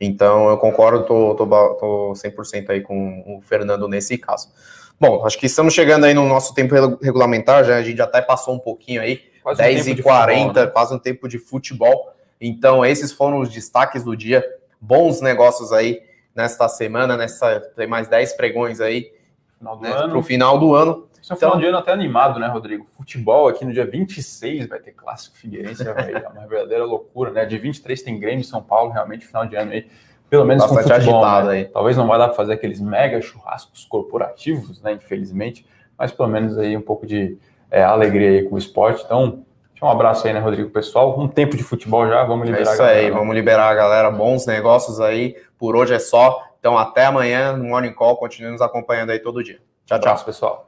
[0.00, 4.48] Então, eu concordo, tô, tô, tô 100% aí com o Fernando nesse caso.
[5.00, 8.54] Bom, acho que estamos chegando aí no nosso tempo regulamentar, já, a gente até passou
[8.54, 10.70] um pouquinho aí, quase 10 um e 40, futebol, né?
[10.70, 12.12] quase um tempo de futebol.
[12.40, 14.44] Então, esses foram os destaques do dia.
[14.80, 16.00] Bons negócios aí
[16.34, 19.10] nesta semana, nessa, tem mais 10 pregões aí
[19.60, 21.08] né, para o final do ano.
[21.30, 22.86] É um então, final de ano até animado, né, Rodrigo?
[22.96, 27.44] Futebol aqui no dia 26 vai ter clássico Figueirense, é uma verdadeira loucura, né?
[27.44, 29.86] Dia 23 tem Grêmio São Paulo, realmente final de ano aí,
[30.30, 31.52] pelo menos com futebol, né?
[31.52, 31.64] aí.
[31.66, 35.66] Talvez não vai dar para fazer aqueles mega churrascos corporativos, né, infelizmente,
[35.96, 37.38] mas pelo menos aí um pouco de
[37.70, 39.02] é, alegria aí com o esporte.
[39.04, 39.44] Então,
[39.80, 41.18] um abraço aí, né, Rodrigo, pessoal.
[41.18, 44.10] Um tempo de futebol já, vamos liberar é isso aí, vamos liberar a galera.
[44.10, 45.36] Bons negócios aí.
[45.56, 46.42] Por hoje é só.
[46.58, 48.16] Então, até amanhã no Morning Call.
[48.16, 49.60] Continue nos acompanhando aí todo dia.
[49.86, 50.24] Tchau, tchau.
[50.24, 50.67] pessoal.